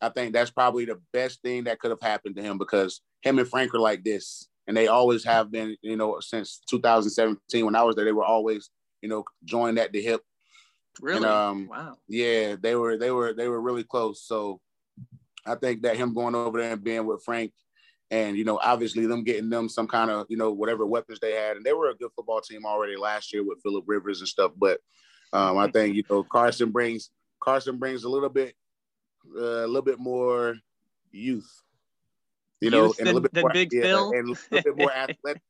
I 0.00 0.10
think 0.10 0.32
that's 0.32 0.50
probably 0.50 0.84
the 0.84 1.00
best 1.12 1.42
thing 1.42 1.64
that 1.64 1.80
could 1.80 1.90
have 1.90 2.00
happened 2.00 2.36
to 2.36 2.42
him 2.42 2.58
because 2.58 3.00
him 3.22 3.38
and 3.38 3.48
Frank 3.48 3.74
are 3.74 3.80
like 3.80 4.04
this, 4.04 4.48
and 4.68 4.76
they 4.76 4.86
always 4.86 5.24
have 5.24 5.50
been, 5.50 5.76
you 5.82 5.96
know, 5.96 6.18
since 6.20 6.60
2017 6.70 7.64
when 7.64 7.74
I 7.74 7.82
was 7.82 7.96
there. 7.96 8.04
They 8.04 8.12
were 8.12 8.24
always, 8.24 8.70
you 9.02 9.08
know, 9.08 9.24
joined 9.44 9.78
at 9.78 9.92
the 9.92 10.00
hip. 10.00 10.22
Really? 11.00 11.18
And, 11.18 11.26
um, 11.26 11.68
wow. 11.68 11.96
Yeah, 12.08 12.56
they 12.60 12.74
were 12.76 12.96
they 12.96 13.10
were 13.10 13.32
they 13.32 13.48
were 13.48 13.60
really 13.60 13.84
close. 13.84 14.22
So 14.22 14.60
I 15.46 15.54
think 15.56 15.82
that 15.82 15.96
him 15.96 16.14
going 16.14 16.34
over 16.34 16.60
there 16.60 16.72
and 16.72 16.84
being 16.84 17.06
with 17.06 17.24
Frank 17.24 17.52
and 18.10 18.36
you 18.36 18.44
know 18.44 18.58
obviously 18.62 19.06
them 19.06 19.24
getting 19.24 19.50
them 19.50 19.68
some 19.68 19.86
kind 19.86 20.10
of 20.10 20.26
you 20.28 20.36
know 20.36 20.52
whatever 20.52 20.86
weapons 20.86 21.18
they 21.20 21.32
had 21.32 21.56
and 21.56 21.64
they 21.64 21.72
were 21.72 21.90
a 21.90 21.96
good 21.96 22.10
football 22.14 22.40
team 22.40 22.64
already 22.64 22.96
last 22.96 23.32
year 23.32 23.44
with 23.44 23.60
Philip 23.62 23.84
Rivers 23.86 24.20
and 24.20 24.28
stuff 24.28 24.52
but 24.56 24.80
um, 25.32 25.58
I 25.58 25.70
think 25.70 25.96
you 25.96 26.04
know 26.08 26.22
Carson 26.22 26.70
brings 26.70 27.10
Carson 27.40 27.78
brings 27.78 28.04
a 28.04 28.08
little 28.08 28.28
bit 28.28 28.54
uh, 29.36 29.64
a 29.64 29.66
little 29.66 29.82
bit 29.82 29.98
more 29.98 30.56
youth 31.10 31.50
you 32.60 32.70
know 32.70 32.86
youth 32.86 32.98
and 32.98 33.06
than, 33.06 33.14
a 33.14 33.16
little 33.16 33.28
bit 33.28 33.42
more, 33.42 33.52
Big 33.52 33.72
yeah, 33.72 33.82
Phil 33.82 34.10
and 34.12 34.28
a 34.28 34.54
little 34.54 34.72
bit 34.72 34.78
more 34.78 34.92
athletic 34.94 35.42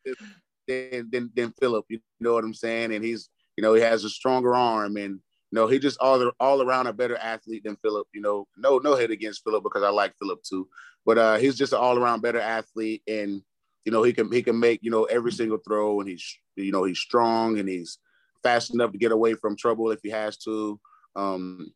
than, 0.66 1.10
than 1.10 1.30
than 1.34 1.54
Philip 1.60 1.84
you 1.88 2.00
know 2.20 2.34
what 2.34 2.44
I'm 2.44 2.54
saying 2.54 2.94
and 2.94 3.04
he's 3.04 3.28
you 3.56 3.62
know 3.62 3.74
he 3.74 3.82
has 3.82 4.04
a 4.04 4.10
stronger 4.10 4.54
arm 4.54 4.96
and 4.96 5.20
know, 5.52 5.66
he 5.66 5.78
just 5.78 5.98
all 6.00 6.32
all 6.40 6.62
around 6.62 6.86
a 6.86 6.92
better 6.92 7.16
athlete 7.16 7.64
than 7.64 7.76
Philip. 7.76 8.06
You 8.12 8.20
know, 8.20 8.46
no 8.56 8.78
no 8.78 8.96
hit 8.96 9.10
against 9.10 9.44
Philip 9.44 9.62
because 9.62 9.82
I 9.82 9.90
like 9.90 10.14
Philip 10.18 10.42
too, 10.42 10.68
but 11.06 11.18
uh, 11.18 11.36
he's 11.36 11.56
just 11.56 11.72
an 11.72 11.78
all 11.78 11.98
around 11.98 12.22
better 12.22 12.40
athlete, 12.40 13.02
and 13.06 13.42
you 13.84 13.92
know 13.92 14.02
he 14.02 14.12
can 14.12 14.30
he 14.32 14.42
can 14.42 14.58
make 14.58 14.80
you 14.82 14.90
know 14.90 15.04
every 15.04 15.32
single 15.32 15.58
throw, 15.58 16.00
and 16.00 16.08
he's 16.08 16.36
you 16.56 16.72
know 16.72 16.84
he's 16.84 16.98
strong 16.98 17.58
and 17.58 17.68
he's 17.68 17.98
fast 18.42 18.74
enough 18.74 18.92
to 18.92 18.98
get 18.98 19.12
away 19.12 19.34
from 19.34 19.56
trouble 19.56 19.90
if 19.90 20.00
he 20.02 20.10
has 20.10 20.36
to. 20.38 20.78
Um, 21.16 21.72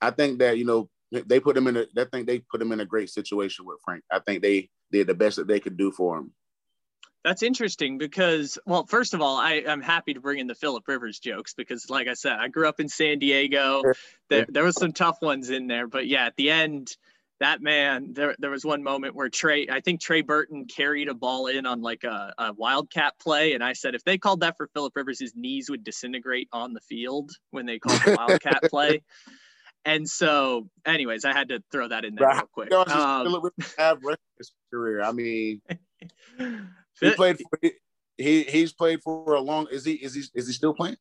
I 0.00 0.10
think 0.10 0.38
that 0.38 0.58
you 0.58 0.64
know 0.64 0.88
they 1.10 1.40
put 1.40 1.56
him 1.56 1.66
in 1.66 1.76
a. 1.76 1.86
I 1.96 2.04
think 2.04 2.26
they 2.26 2.40
put 2.40 2.62
him 2.62 2.72
in 2.72 2.80
a 2.80 2.86
great 2.86 3.10
situation 3.10 3.64
with 3.64 3.78
Frank. 3.84 4.02
I 4.10 4.18
think 4.20 4.42
they 4.42 4.70
did 4.92 5.06
the 5.06 5.14
best 5.14 5.36
that 5.36 5.46
they 5.46 5.60
could 5.60 5.76
do 5.76 5.90
for 5.92 6.18
him. 6.18 6.32
That's 7.24 7.42
interesting 7.42 7.98
because, 7.98 8.58
well, 8.64 8.86
first 8.86 9.12
of 9.12 9.20
all, 9.20 9.36
I, 9.36 9.64
I'm 9.66 9.82
happy 9.82 10.14
to 10.14 10.20
bring 10.20 10.38
in 10.38 10.46
the 10.46 10.54
Philip 10.54 10.86
Rivers 10.86 11.18
jokes 11.18 11.52
because, 11.52 11.90
like 11.90 12.06
I 12.06 12.14
said, 12.14 12.36
I 12.38 12.48
grew 12.48 12.68
up 12.68 12.80
in 12.80 12.88
San 12.88 13.18
Diego. 13.18 13.82
There, 14.30 14.46
there 14.48 14.64
was 14.64 14.76
some 14.76 14.92
tough 14.92 15.20
ones 15.20 15.50
in 15.50 15.66
there, 15.66 15.88
but 15.88 16.06
yeah, 16.06 16.26
at 16.26 16.36
the 16.36 16.50
end, 16.50 16.96
that 17.40 17.60
man, 17.60 18.12
there, 18.14 18.34
there 18.38 18.50
was 18.50 18.64
one 18.64 18.82
moment 18.82 19.14
where 19.14 19.28
Trey, 19.28 19.66
I 19.70 19.80
think 19.80 20.00
Trey 20.00 20.22
Burton 20.22 20.66
carried 20.66 21.08
a 21.08 21.14
ball 21.14 21.46
in 21.46 21.66
on 21.66 21.82
like 21.82 22.04
a, 22.04 22.34
a 22.38 22.52
wildcat 22.52 23.14
play. 23.20 23.52
And 23.52 23.62
I 23.62 23.74
said, 23.74 23.94
if 23.94 24.04
they 24.04 24.18
called 24.18 24.40
that 24.40 24.56
for 24.56 24.68
Philip 24.68 24.94
Rivers, 24.96 25.20
his 25.20 25.34
knees 25.36 25.70
would 25.70 25.84
disintegrate 25.84 26.48
on 26.52 26.72
the 26.72 26.80
field 26.80 27.30
when 27.50 27.66
they 27.66 27.78
called 27.78 28.00
the 28.04 28.16
wildcat 28.16 28.62
play. 28.70 29.02
And 29.84 30.08
so, 30.08 30.68
anyways, 30.84 31.24
I 31.24 31.32
had 31.32 31.48
to 31.48 31.62
throw 31.70 31.88
that 31.88 32.04
in 32.04 32.16
there 32.16 32.28
real 32.28 32.48
quick. 32.52 32.72
Um, 32.72 33.26
Philip 33.26 33.54
have 33.78 33.98
his 34.36 34.52
career. 34.70 35.02
I 35.02 35.12
mean, 35.12 35.62
he 37.00 37.10
played 37.12 37.38
for 37.38 37.70
he 38.16 38.42
he's 38.42 38.72
played 38.72 39.02
for 39.02 39.34
a 39.34 39.40
long. 39.40 39.68
Is 39.70 39.84
he 39.84 39.92
is 39.92 40.14
he 40.14 40.22
is 40.34 40.46
he 40.46 40.52
still 40.52 40.74
playing? 40.74 40.96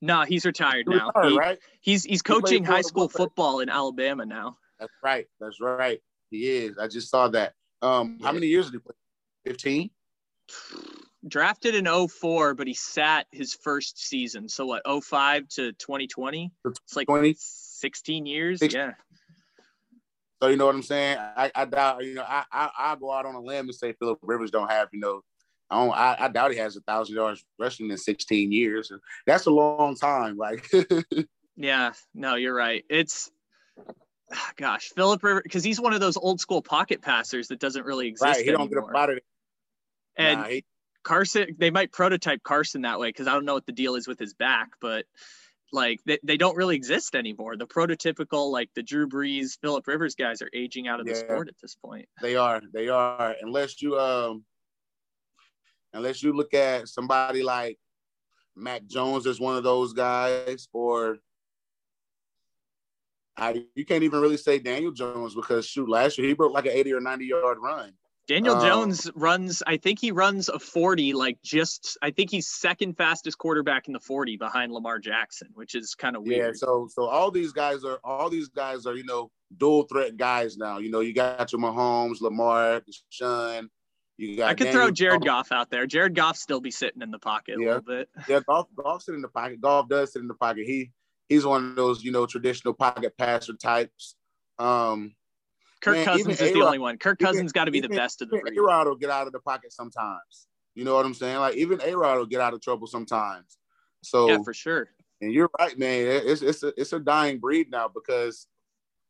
No, 0.00 0.22
he's 0.22 0.46
retired 0.46 0.86
he's 0.88 0.96
now. 0.96 1.08
Retired, 1.14 1.30
he, 1.30 1.38
right? 1.38 1.58
He's 1.80 2.04
he's 2.04 2.22
coaching 2.22 2.64
he 2.64 2.70
high 2.70 2.80
school 2.80 3.08
football 3.08 3.60
in 3.60 3.68
Alabama 3.68 4.24
now. 4.24 4.56
That's 4.78 4.92
right. 5.02 5.26
That's 5.40 5.60
right. 5.60 6.00
He 6.30 6.48
is. 6.48 6.78
I 6.78 6.86
just 6.86 7.10
saw 7.10 7.28
that. 7.28 7.52
Um, 7.82 8.16
yeah. 8.18 8.26
how 8.26 8.32
many 8.32 8.46
years 8.46 8.66
did 8.66 8.74
he 8.74 8.78
play? 8.78 8.94
Fifteen. 9.44 9.90
Drafted 11.28 11.74
in 11.74 11.86
04, 12.08 12.54
but 12.54 12.66
he 12.66 12.72
sat 12.72 13.26
his 13.30 13.54
first 13.54 14.02
season. 14.02 14.48
So 14.48 14.64
what? 14.64 14.82
05 15.04 15.48
to 15.48 15.72
2020. 15.74 16.50
It's 16.64 16.96
like 16.96 17.08
20? 17.08 17.36
16 17.38 18.24
years. 18.24 18.58
16. 18.60 18.80
Yeah. 18.80 18.92
So 20.42 20.48
you 20.48 20.56
know 20.56 20.64
what 20.64 20.74
I'm 20.74 20.82
saying? 20.82 21.18
I, 21.18 21.52
I 21.54 21.64
doubt. 21.66 22.04
You 22.04 22.14
know, 22.14 22.24
I, 22.26 22.44
I 22.50 22.70
I 22.78 22.96
go 22.96 23.12
out 23.12 23.26
on 23.26 23.34
a 23.34 23.40
limb 23.40 23.66
and 23.66 23.74
say 23.74 23.92
Philip 23.92 24.18
Rivers 24.22 24.50
don't 24.50 24.70
have 24.70 24.88
you 24.92 25.00
know 25.00 25.20
I 25.70 25.76
don't. 25.76 25.92
I, 25.92 26.16
I 26.20 26.28
doubt 26.28 26.52
he 26.52 26.58
has 26.58 26.76
a 26.76 26.80
thousand 26.80 27.16
yards 27.16 27.44
rushing 27.58 27.90
in 27.90 27.96
16 27.96 28.52
years. 28.52 28.92
That's 29.26 29.46
a 29.46 29.50
long 29.50 29.94
time. 29.96 30.36
Like. 30.36 30.68
yeah. 31.56 31.92
No, 32.14 32.34
you're 32.34 32.54
right. 32.54 32.84
It's. 32.88 33.30
Gosh, 34.56 34.90
Philip 34.94 35.22
Rivers, 35.22 35.42
because 35.44 35.64
he's 35.64 35.80
one 35.80 35.92
of 35.92 36.00
those 36.00 36.16
old 36.16 36.40
school 36.40 36.62
pocket 36.62 37.02
passers 37.02 37.48
that 37.48 37.58
doesn't 37.58 37.84
really 37.84 38.08
exist 38.08 38.24
right. 38.24 38.36
He 38.36 38.48
anymore. 38.50 38.68
don't 38.68 38.84
get 38.84 38.90
about 38.90 39.10
it. 39.10 39.24
And 40.16 40.40
nah, 40.40 40.46
he, 40.46 40.64
Carson, 41.02 41.56
they 41.58 41.70
might 41.70 41.92
prototype 41.92 42.42
Carson 42.42 42.82
that 42.82 43.00
way 43.00 43.08
because 43.08 43.26
I 43.26 43.32
don't 43.32 43.44
know 43.44 43.54
what 43.54 43.66
the 43.66 43.72
deal 43.72 43.94
is 43.94 44.06
with 44.06 44.18
his 44.18 44.34
back, 44.34 44.70
but 44.80 45.06
like 45.72 46.00
they, 46.04 46.18
they 46.22 46.36
don't 46.36 46.56
really 46.56 46.76
exist 46.76 47.14
anymore. 47.14 47.56
The 47.56 47.66
prototypical 47.66 48.50
like 48.50 48.70
the 48.74 48.82
Drew 48.82 49.08
Brees, 49.08 49.58
Philip 49.60 49.86
Rivers 49.86 50.14
guys 50.14 50.42
are 50.42 50.50
aging 50.52 50.88
out 50.88 51.00
of 51.00 51.06
yeah, 51.06 51.14
the 51.14 51.20
sport 51.20 51.48
at 51.48 51.54
this 51.62 51.74
point. 51.74 52.08
They 52.20 52.36
are. 52.36 52.60
They 52.72 52.88
are. 52.88 53.34
Unless 53.40 53.82
you 53.82 53.98
um 53.98 54.44
unless 55.92 56.22
you 56.22 56.32
look 56.32 56.54
at 56.54 56.88
somebody 56.88 57.42
like 57.42 57.78
Mac 58.56 58.86
Jones 58.86 59.26
as 59.26 59.40
one 59.40 59.56
of 59.56 59.64
those 59.64 59.92
guys, 59.92 60.68
or 60.72 61.18
I, 63.36 63.64
you 63.74 63.84
can't 63.84 64.04
even 64.04 64.20
really 64.20 64.36
say 64.36 64.58
Daniel 64.58 64.92
Jones 64.92 65.34
because 65.34 65.66
shoot, 65.66 65.88
last 65.88 66.18
year 66.18 66.28
he 66.28 66.34
broke 66.34 66.52
like 66.52 66.66
an 66.66 66.72
80 66.72 66.92
or 66.94 67.00
90 67.00 67.26
yard 67.26 67.58
run. 67.60 67.92
Daniel 68.28 68.54
um, 68.54 68.64
Jones 68.64 69.10
runs, 69.16 69.60
I 69.66 69.76
think 69.76 69.98
he 69.98 70.12
runs 70.12 70.48
a 70.48 70.58
40, 70.58 71.14
like 71.14 71.38
just, 71.42 71.98
I 72.00 72.12
think 72.12 72.30
he's 72.30 72.48
second 72.48 72.96
fastest 72.96 73.38
quarterback 73.38 73.88
in 73.88 73.92
the 73.92 73.98
40 73.98 74.36
behind 74.36 74.72
Lamar 74.72 75.00
Jackson, 75.00 75.48
which 75.54 75.74
is 75.74 75.96
kind 75.96 76.14
of 76.14 76.22
weird. 76.22 76.54
Yeah. 76.54 76.58
So, 76.58 76.86
so 76.92 77.06
all 77.06 77.32
these 77.32 77.50
guys 77.50 77.82
are, 77.82 77.98
all 78.04 78.30
these 78.30 78.48
guys 78.48 78.86
are, 78.86 78.94
you 78.94 79.04
know, 79.04 79.32
dual 79.56 79.82
threat 79.84 80.16
guys 80.16 80.56
now. 80.56 80.78
You 80.78 80.92
know, 80.92 81.00
you 81.00 81.12
got 81.12 81.50
your 81.50 81.60
Mahomes, 81.60 82.20
Lamar, 82.20 82.82
Deshaun, 82.82 83.68
you 84.20 84.36
got 84.36 84.50
I 84.50 84.54
could 84.54 84.64
Daniel 84.64 84.82
throw 84.84 84.90
Jared 84.90 85.24
Goff. 85.24 85.48
Goff 85.48 85.58
out 85.58 85.70
there. 85.70 85.86
Jared 85.86 86.14
Goff 86.14 86.36
still 86.36 86.60
be 86.60 86.70
sitting 86.70 87.00
in 87.00 87.10
the 87.10 87.18
pocket 87.18 87.56
yeah. 87.58 87.64
a 87.64 87.68
little 87.68 87.82
bit. 87.82 88.08
Yeah, 88.28 88.40
Goff 88.46 88.66
Goff 88.76 89.02
sit 89.02 89.14
in 89.14 89.22
the 89.22 89.28
pocket. 89.28 89.60
Goff 89.60 89.88
does 89.88 90.12
sit 90.12 90.20
in 90.20 90.28
the 90.28 90.34
pocket. 90.34 90.66
He 90.66 90.92
he's 91.28 91.46
one 91.46 91.70
of 91.70 91.76
those 91.76 92.04
you 92.04 92.12
know 92.12 92.26
traditional 92.26 92.74
pocket 92.74 93.16
passer 93.16 93.54
types. 93.54 94.16
Um, 94.58 95.14
Kirk 95.80 95.96
man, 95.96 96.04
Cousins 96.04 96.40
is 96.40 96.42
A-Rod, 96.42 96.54
the 96.54 96.66
only 96.66 96.78
one. 96.78 96.98
Kirk 96.98 97.18
Cousins 97.18 97.52
got 97.52 97.64
to 97.64 97.70
be 97.70 97.80
the 97.80 97.88
best 97.88 98.20
of 98.20 98.28
the 98.28 98.38
breed. 98.38 98.58
A-Rod 98.58 98.86
will 98.86 98.96
get 98.96 99.08
out 99.08 99.26
of 99.26 99.32
the 99.32 99.40
pocket 99.40 99.72
sometimes. 99.72 100.48
You 100.74 100.84
know 100.84 100.94
what 100.94 101.06
I'm 101.06 101.14
saying? 101.14 101.38
Like 101.38 101.56
even 101.56 101.80
A-Rod 101.82 102.18
will 102.18 102.26
get 102.26 102.42
out 102.42 102.52
of 102.52 102.60
trouble 102.60 102.86
sometimes. 102.86 103.56
So 104.02 104.28
yeah, 104.28 104.38
for 104.44 104.52
sure. 104.52 104.88
And 105.22 105.32
you're 105.32 105.50
right, 105.58 105.78
man. 105.78 106.06
It's 106.06 106.42
it's 106.42 106.62
a 106.62 106.72
it's 106.76 106.92
a 106.92 107.00
dying 107.00 107.38
breed 107.38 107.70
now 107.70 107.88
because 107.88 108.46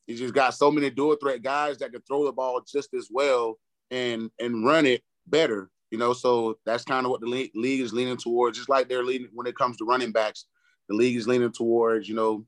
you 0.06 0.16
just 0.16 0.34
got 0.34 0.54
so 0.54 0.70
many 0.70 0.90
dual 0.90 1.16
threat 1.16 1.42
guys 1.42 1.78
that 1.78 1.92
can 1.92 2.02
throw 2.02 2.24
the 2.24 2.32
ball 2.32 2.62
just 2.64 2.94
as 2.94 3.08
well 3.10 3.56
and 3.90 4.30
and 4.38 4.64
run 4.64 4.86
it 4.86 5.02
better. 5.26 5.70
You 5.90 5.98
know, 5.98 6.12
so 6.12 6.58
that's 6.64 6.84
kind 6.84 7.04
of 7.04 7.10
what 7.10 7.20
the 7.20 7.26
league, 7.26 7.50
league 7.54 7.80
is 7.80 7.92
leaning 7.92 8.16
towards. 8.16 8.58
Just 8.58 8.68
like 8.68 8.88
they're 8.88 9.04
leaning 9.04 9.30
when 9.34 9.46
it 9.46 9.56
comes 9.56 9.76
to 9.78 9.84
running 9.84 10.12
backs, 10.12 10.46
the 10.88 10.94
league 10.94 11.16
is 11.16 11.26
leaning 11.26 11.52
towards 11.52 12.08
you 12.08 12.14
know 12.14 12.44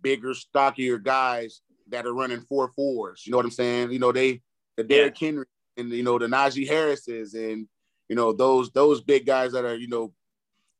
bigger, 0.00 0.34
stockier 0.34 0.98
guys 0.98 1.60
that 1.88 2.06
are 2.06 2.14
running 2.14 2.40
four 2.40 2.68
fours. 2.68 3.24
You 3.26 3.32
know 3.32 3.36
what 3.36 3.46
I'm 3.46 3.52
saying? 3.52 3.92
You 3.92 3.98
know 3.98 4.12
they 4.12 4.40
the 4.76 4.84
Derrick 4.84 5.20
yeah. 5.20 5.28
Henry 5.28 5.46
and 5.76 5.90
you 5.90 6.02
know 6.02 6.18
the 6.18 6.26
Najee 6.26 6.68
Harrises 6.68 7.34
and 7.34 7.66
you 8.08 8.16
know 8.16 8.32
those 8.32 8.70
those 8.70 9.00
big 9.00 9.26
guys 9.26 9.52
that 9.52 9.64
are 9.64 9.76
you 9.76 9.88
know 9.88 10.12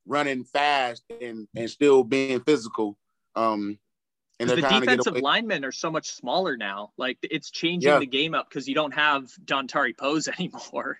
running 0.07 0.45
fast 0.45 1.05
and 1.21 1.47
and 1.55 1.71
still 1.71 2.05
being 2.05 2.41
physical. 2.41 2.97
Um, 3.35 3.79
and 4.51 4.63
the 4.63 4.69
defensive 4.69 5.17
linemen 5.17 5.65
are 5.65 5.73
so 5.73 5.91
much 5.91 6.11
smaller 6.11 6.57
now. 6.57 6.93
Like 6.97 7.19
it's 7.23 7.51
changing 7.51 7.91
yeah. 7.91 7.99
the 7.99 8.07
game 8.07 8.35
up 8.35 8.49
because 8.49 8.69
you 8.69 8.75
don't 8.75 8.95
have 8.95 9.31
Dontari 9.45 9.97
Poes 9.97 10.29
anymore. 10.39 10.99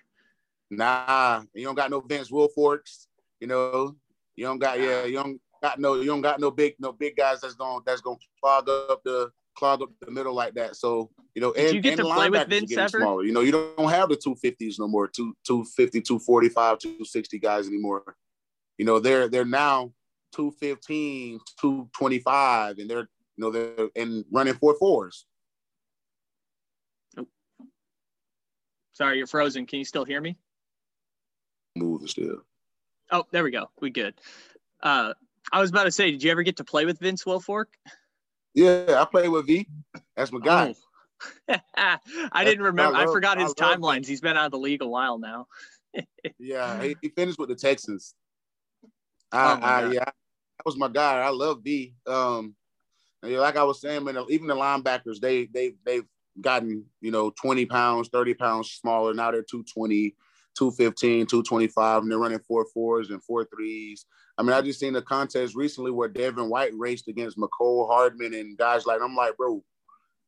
Nah, 0.69 1.43
you 1.53 1.65
don't 1.65 1.75
got 1.75 1.91
no 1.91 1.99
Vince 1.99 2.31
Wilforks. 2.31 3.07
You 3.39 3.47
know, 3.47 3.95
you 4.35 4.45
don't 4.45 4.59
got 4.59 4.79
yeah, 4.79 5.03
you 5.05 5.15
don't 5.15 5.39
got 5.61 5.79
no 5.79 5.95
you 5.95 6.05
don't 6.05 6.21
got 6.21 6.39
no 6.39 6.51
big 6.51 6.75
no 6.79 6.91
big 6.91 7.15
guys 7.15 7.41
that's 7.41 7.55
going 7.55 7.81
that's 7.85 8.01
going 8.01 8.17
to 8.17 8.25
clog 8.41 8.69
up 8.69 9.01
the 9.03 9.31
clog 9.55 9.81
up 9.81 9.89
the 10.01 10.11
middle 10.11 10.33
like 10.33 10.53
that. 10.55 10.75
So 10.75 11.09
you 11.35 11.41
know, 11.41 11.53
Did 11.53 11.65
and, 11.65 11.75
you 11.75 11.81
get 11.81 11.97
to 11.97 12.03
play 12.03 12.29
with 12.29 12.47
Vince 12.47 12.75
ever? 12.75 12.99
Smaller. 12.99 13.23
You 13.23 13.33
know, 13.33 13.41
you 13.41 13.51
don't 13.51 13.89
have 13.89 14.09
the 14.09 14.17
250s 14.17 14.75
no 14.79 14.87
more, 14.87 15.07
two 15.07 15.35
250, 15.45 16.01
245, 16.01 16.79
260 16.79 17.39
guys 17.39 17.67
anymore. 17.67 18.15
You 18.77 18.85
know, 18.85 18.99
they're 18.99 19.27
they're 19.27 19.45
now 19.45 19.93
215, 20.33 21.39
225, 21.59 22.77
and 22.79 22.89
they're 22.89 23.09
you 23.37 23.43
know 23.43 23.51
they're 23.51 23.89
and 23.95 24.25
running 24.31 24.53
four 24.55 24.75
fours. 24.77 25.25
Sorry, 28.93 29.17
you're 29.17 29.27
frozen. 29.27 29.65
Can 29.65 29.79
you 29.79 29.85
still 29.85 30.05
hear 30.05 30.21
me? 30.21 30.37
Moving 31.75 32.07
still. 32.07 32.43
Oh, 33.11 33.25
there 33.31 33.43
we 33.43 33.51
go. 33.51 33.69
We 33.81 33.89
good. 33.89 34.13
Uh, 34.81 35.13
I 35.51 35.59
was 35.59 35.71
about 35.71 35.85
to 35.85 35.91
say, 35.91 36.11
did 36.11 36.23
you 36.23 36.31
ever 36.31 36.43
get 36.43 36.57
to 36.57 36.63
play 36.63 36.85
with 36.85 36.99
Vince 36.99 37.23
Wilfork? 37.23 37.65
Yeah, 38.53 38.99
I 38.99 39.05
played 39.05 39.29
with 39.29 39.47
V. 39.47 39.67
That's 40.15 40.31
my 40.31 40.39
guy. 40.39 40.75
Oh. 41.49 41.55
I 42.31 42.43
didn't 42.43 42.63
remember. 42.63 42.95
I, 42.95 43.01
love, 43.01 43.09
I 43.09 43.11
forgot 43.11 43.39
his 43.39 43.53
I 43.59 43.75
timelines. 43.75 43.97
Him. 43.97 44.03
He's 44.05 44.21
been 44.21 44.37
out 44.37 44.45
of 44.45 44.51
the 44.51 44.59
league 44.59 44.81
a 44.81 44.87
while 44.87 45.17
now. 45.17 45.47
yeah, 46.39 46.81
he, 46.81 46.95
he, 47.01 47.09
finished 47.09 47.39
with 47.39 47.49
the 47.49 47.55
Texans. 47.55 48.13
I, 49.31 49.53
oh 49.53 49.59
I 49.61 49.91
yeah, 49.91 50.05
that 50.05 50.65
was 50.65 50.77
my 50.77 50.87
guy. 50.87 51.19
I 51.19 51.29
love 51.29 51.61
V. 51.63 51.93
Um, 52.05 52.55
like 53.23 53.57
I 53.57 53.63
was 53.63 53.81
saying, 53.81 54.03
man, 54.03 54.17
even 54.29 54.47
the 54.47 54.55
linebackers, 54.55 55.19
they 55.19 55.45
they 55.45 55.73
they've 55.85 56.05
gotten 56.41 56.85
you 57.01 57.11
know 57.11 57.31
20 57.31 57.65
pounds, 57.65 58.09
30 58.09 58.33
pounds 58.33 58.71
smaller. 58.71 59.13
Now 59.13 59.31
they're 59.31 59.43
220, 59.43 60.15
215, 60.57 61.25
225, 61.27 62.01
and 62.01 62.11
they're 62.11 62.19
running 62.19 62.39
four 62.39 62.65
fours 62.73 63.09
and 63.09 63.23
four 63.23 63.45
threes. 63.45 64.05
I 64.37 64.43
mean, 64.43 64.53
I 64.53 64.61
just 64.61 64.79
seen 64.79 64.95
a 64.95 65.01
contest 65.01 65.55
recently 65.55 65.91
where 65.91 66.09
Devin 66.09 66.49
White 66.49 66.71
raced 66.75 67.07
against 67.07 67.37
Mecole 67.37 67.87
Hardman 67.87 68.33
and 68.33 68.57
guys 68.57 68.85
like 68.85 68.99
I'm 69.01 69.15
like, 69.15 69.37
bro, 69.37 69.63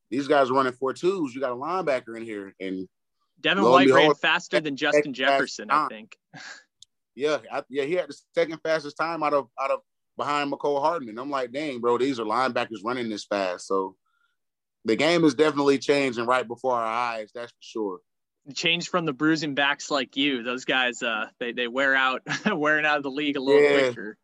these 0.09 0.27
guys 0.27 0.49
are 0.49 0.53
running 0.53 0.73
four 0.73 0.93
twos. 0.93 1.33
You 1.33 1.41
got 1.41 1.51
a 1.51 1.55
linebacker 1.55 2.15
in 2.15 2.23
here, 2.23 2.55
and 2.59 2.87
Devin 3.41 3.63
White 3.63 3.87
behold, 3.87 4.03
ran 4.03 4.15
faster 4.15 4.59
than 4.59 4.75
Justin 4.75 5.13
Jefferson, 5.13 5.69
I 5.69 5.87
think. 5.87 6.15
Yeah, 7.17 7.37
I, 7.49 7.63
yeah, 7.69 7.85
he 7.85 7.93
had 7.93 8.09
the 8.09 8.17
second 8.33 8.59
fastest 8.61 8.97
time 8.97 9.23
out 9.23 9.33
of 9.33 9.47
out 9.57 9.71
of 9.71 9.79
behind 10.17 10.51
Mecole 10.51 10.81
Hardman. 10.81 11.17
I'm 11.17 11.29
like, 11.29 11.51
dang, 11.51 11.79
bro, 11.79 11.97
these 11.97 12.19
are 12.19 12.25
linebackers 12.25 12.83
running 12.83 13.09
this 13.09 13.25
fast. 13.25 13.67
So 13.67 13.95
the 14.85 14.95
game 14.95 15.23
is 15.23 15.35
definitely 15.35 15.79
changing 15.79 16.25
right 16.25 16.47
before 16.47 16.75
our 16.75 16.85
eyes. 16.85 17.31
That's 17.33 17.51
for 17.51 17.57
sure 17.61 17.99
change 18.53 18.89
from 18.89 19.05
the 19.05 19.13
bruising 19.13 19.55
backs 19.55 19.89
like 19.89 20.15
you. 20.15 20.43
Those 20.43 20.65
guys, 20.65 21.01
uh, 21.01 21.27
they, 21.39 21.51
they 21.51 21.67
wear 21.67 21.95
out, 21.95 22.21
wearing 22.45 22.85
out 22.85 22.97
of 22.97 23.03
the 23.03 23.11
league 23.11 23.37
a 23.37 23.41
little 23.41 23.61
yeah, 23.61 23.79
quicker. 23.79 24.17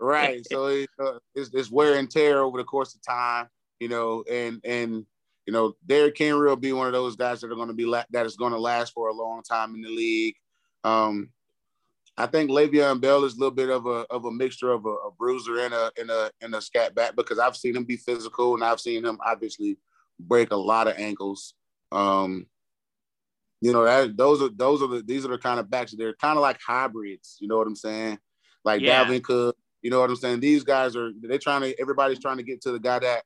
right. 0.00 0.44
so 0.46 0.66
it, 0.66 0.90
uh, 0.98 1.18
it's, 1.34 1.50
it's 1.54 1.70
wear 1.70 1.98
and 1.98 2.10
tear 2.10 2.42
over 2.42 2.58
the 2.58 2.64
course 2.64 2.94
of 2.94 3.02
time, 3.02 3.48
you 3.78 3.88
know, 3.88 4.24
and, 4.30 4.60
and, 4.64 5.06
you 5.46 5.52
know, 5.52 5.74
Derrick 5.86 6.18
Henry 6.18 6.48
will 6.48 6.56
be 6.56 6.72
one 6.72 6.86
of 6.86 6.92
those 6.92 7.16
guys 7.16 7.40
that 7.40 7.50
are 7.50 7.56
going 7.56 7.68
to 7.68 7.74
be, 7.74 7.86
la- 7.86 8.04
that 8.10 8.26
is 8.26 8.36
going 8.36 8.52
to 8.52 8.58
last 8.58 8.92
for 8.92 9.08
a 9.08 9.14
long 9.14 9.42
time 9.42 9.74
in 9.74 9.82
the 9.82 9.88
league. 9.88 10.34
Um, 10.84 11.30
I 12.20 12.26
think 12.26 12.50
Le'Veon 12.50 13.00
Bell 13.00 13.24
is 13.24 13.34
a 13.34 13.38
little 13.38 13.54
bit 13.54 13.70
of 13.70 13.86
a 13.86 14.04
of 14.10 14.26
a 14.26 14.30
mixture 14.30 14.70
of 14.70 14.84
a, 14.84 14.90
a 14.90 15.10
bruiser 15.10 15.60
and 15.60 15.72
a 15.72 15.90
and 15.98 16.10
a 16.10 16.30
and 16.42 16.54
a 16.54 16.60
scat 16.60 16.94
back 16.94 17.16
because 17.16 17.38
I've 17.38 17.56
seen 17.56 17.74
him 17.74 17.84
be 17.84 17.96
physical 17.96 18.54
and 18.54 18.62
I've 18.62 18.80
seen 18.80 19.04
him 19.04 19.18
obviously 19.24 19.78
break 20.18 20.50
a 20.50 20.56
lot 20.56 20.86
of 20.86 20.98
ankles. 20.98 21.54
Um, 21.90 22.46
you 23.62 23.72
know, 23.72 23.84
that 23.84 24.16
those 24.16 24.42
are 24.42 24.50
those 24.50 24.82
are 24.82 24.88
the 24.88 25.02
these 25.02 25.24
are 25.24 25.28
the 25.28 25.38
kind 25.38 25.58
of 25.58 25.70
backs. 25.70 25.92
They're 25.92 26.14
kind 26.14 26.36
of 26.36 26.42
like 26.42 26.60
hybrids. 26.60 27.38
You 27.40 27.48
know 27.48 27.56
what 27.56 27.66
I'm 27.66 27.76
saying? 27.76 28.18
Like 28.64 28.82
yeah. 28.82 29.04
Dalvin 29.04 29.22
Cook. 29.22 29.56
You 29.80 29.90
know 29.90 30.00
what 30.00 30.10
I'm 30.10 30.16
saying? 30.16 30.40
These 30.40 30.62
guys 30.62 30.96
are 30.96 31.10
they're 31.22 31.38
trying 31.38 31.62
to. 31.62 31.80
Everybody's 31.80 32.20
trying 32.20 32.36
to 32.36 32.42
get 32.42 32.60
to 32.62 32.72
the 32.72 32.78
guy 32.78 32.98
that 32.98 33.22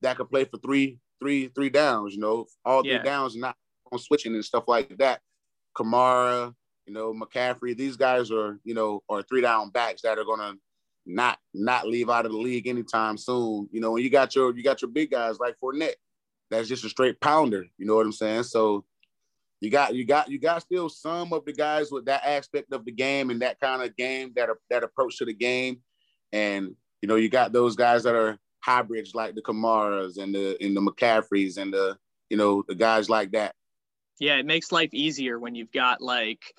that 0.00 0.16
could 0.16 0.30
play 0.30 0.44
for 0.44 0.56
three 0.58 0.98
three 1.20 1.48
three 1.48 1.68
downs. 1.68 2.14
You 2.14 2.20
know, 2.20 2.46
all 2.64 2.82
three 2.82 2.92
yeah. 2.92 3.02
downs, 3.02 3.34
and 3.34 3.42
not 3.42 3.56
on 3.92 3.98
switching 3.98 4.34
and 4.34 4.44
stuff 4.44 4.64
like 4.66 4.96
that. 4.98 5.20
Kamara, 5.76 6.54
you 6.86 6.92
know, 6.92 7.12
McCaffrey. 7.12 7.76
These 7.76 7.96
guys 7.96 8.30
are 8.30 8.58
you 8.64 8.74
know 8.74 9.02
are 9.08 9.22
three 9.22 9.40
down 9.40 9.70
backs 9.70 10.02
that 10.02 10.18
are 10.18 10.24
gonna 10.24 10.54
not 11.06 11.38
not 11.54 11.86
leave 11.86 12.10
out 12.10 12.26
of 12.26 12.32
the 12.32 12.38
league 12.38 12.66
anytime 12.66 13.16
soon. 13.16 13.68
You 13.72 13.80
know, 13.80 13.92
when 13.92 14.02
you 14.02 14.10
got 14.10 14.34
your 14.34 14.56
you 14.56 14.62
got 14.62 14.82
your 14.82 14.90
big 14.90 15.10
guys 15.10 15.38
like 15.38 15.56
Fournette, 15.62 15.94
that's 16.50 16.68
just 16.68 16.84
a 16.84 16.88
straight 16.88 17.20
pounder. 17.20 17.64
You 17.78 17.86
know 17.86 17.96
what 17.96 18.06
I'm 18.06 18.12
saying? 18.12 18.44
So 18.44 18.84
you 19.60 19.70
got 19.70 19.94
you 19.94 20.06
got 20.06 20.30
you 20.30 20.38
got 20.38 20.62
still 20.62 20.88
some 20.88 21.32
of 21.32 21.44
the 21.44 21.52
guys 21.52 21.90
with 21.90 22.06
that 22.06 22.22
aspect 22.24 22.72
of 22.72 22.84
the 22.84 22.92
game 22.92 23.30
and 23.30 23.42
that 23.42 23.60
kind 23.60 23.82
of 23.82 23.96
game 23.96 24.32
that 24.36 24.48
that 24.70 24.82
approach 24.82 25.18
to 25.18 25.24
the 25.24 25.34
game, 25.34 25.80
and 26.32 26.74
you 27.02 27.08
know 27.08 27.16
you 27.16 27.28
got 27.28 27.52
those 27.52 27.76
guys 27.76 28.02
that 28.04 28.14
are 28.14 28.38
hybrids 28.62 29.14
like 29.14 29.34
the 29.34 29.42
Kamaras 29.42 30.18
and 30.18 30.34
the 30.34 30.56
and 30.62 30.76
the 30.76 30.80
McCaffreys 30.80 31.58
and 31.58 31.72
the 31.72 31.96
you 32.30 32.36
know 32.36 32.64
the 32.68 32.74
guys 32.74 33.10
like 33.10 33.32
that. 33.32 33.54
Yeah, 34.20 34.36
it 34.36 34.46
makes 34.46 34.70
life 34.70 34.94
easier 34.94 35.38
when 35.38 35.56
you've 35.56 35.72
got 35.72 36.00
like 36.00 36.54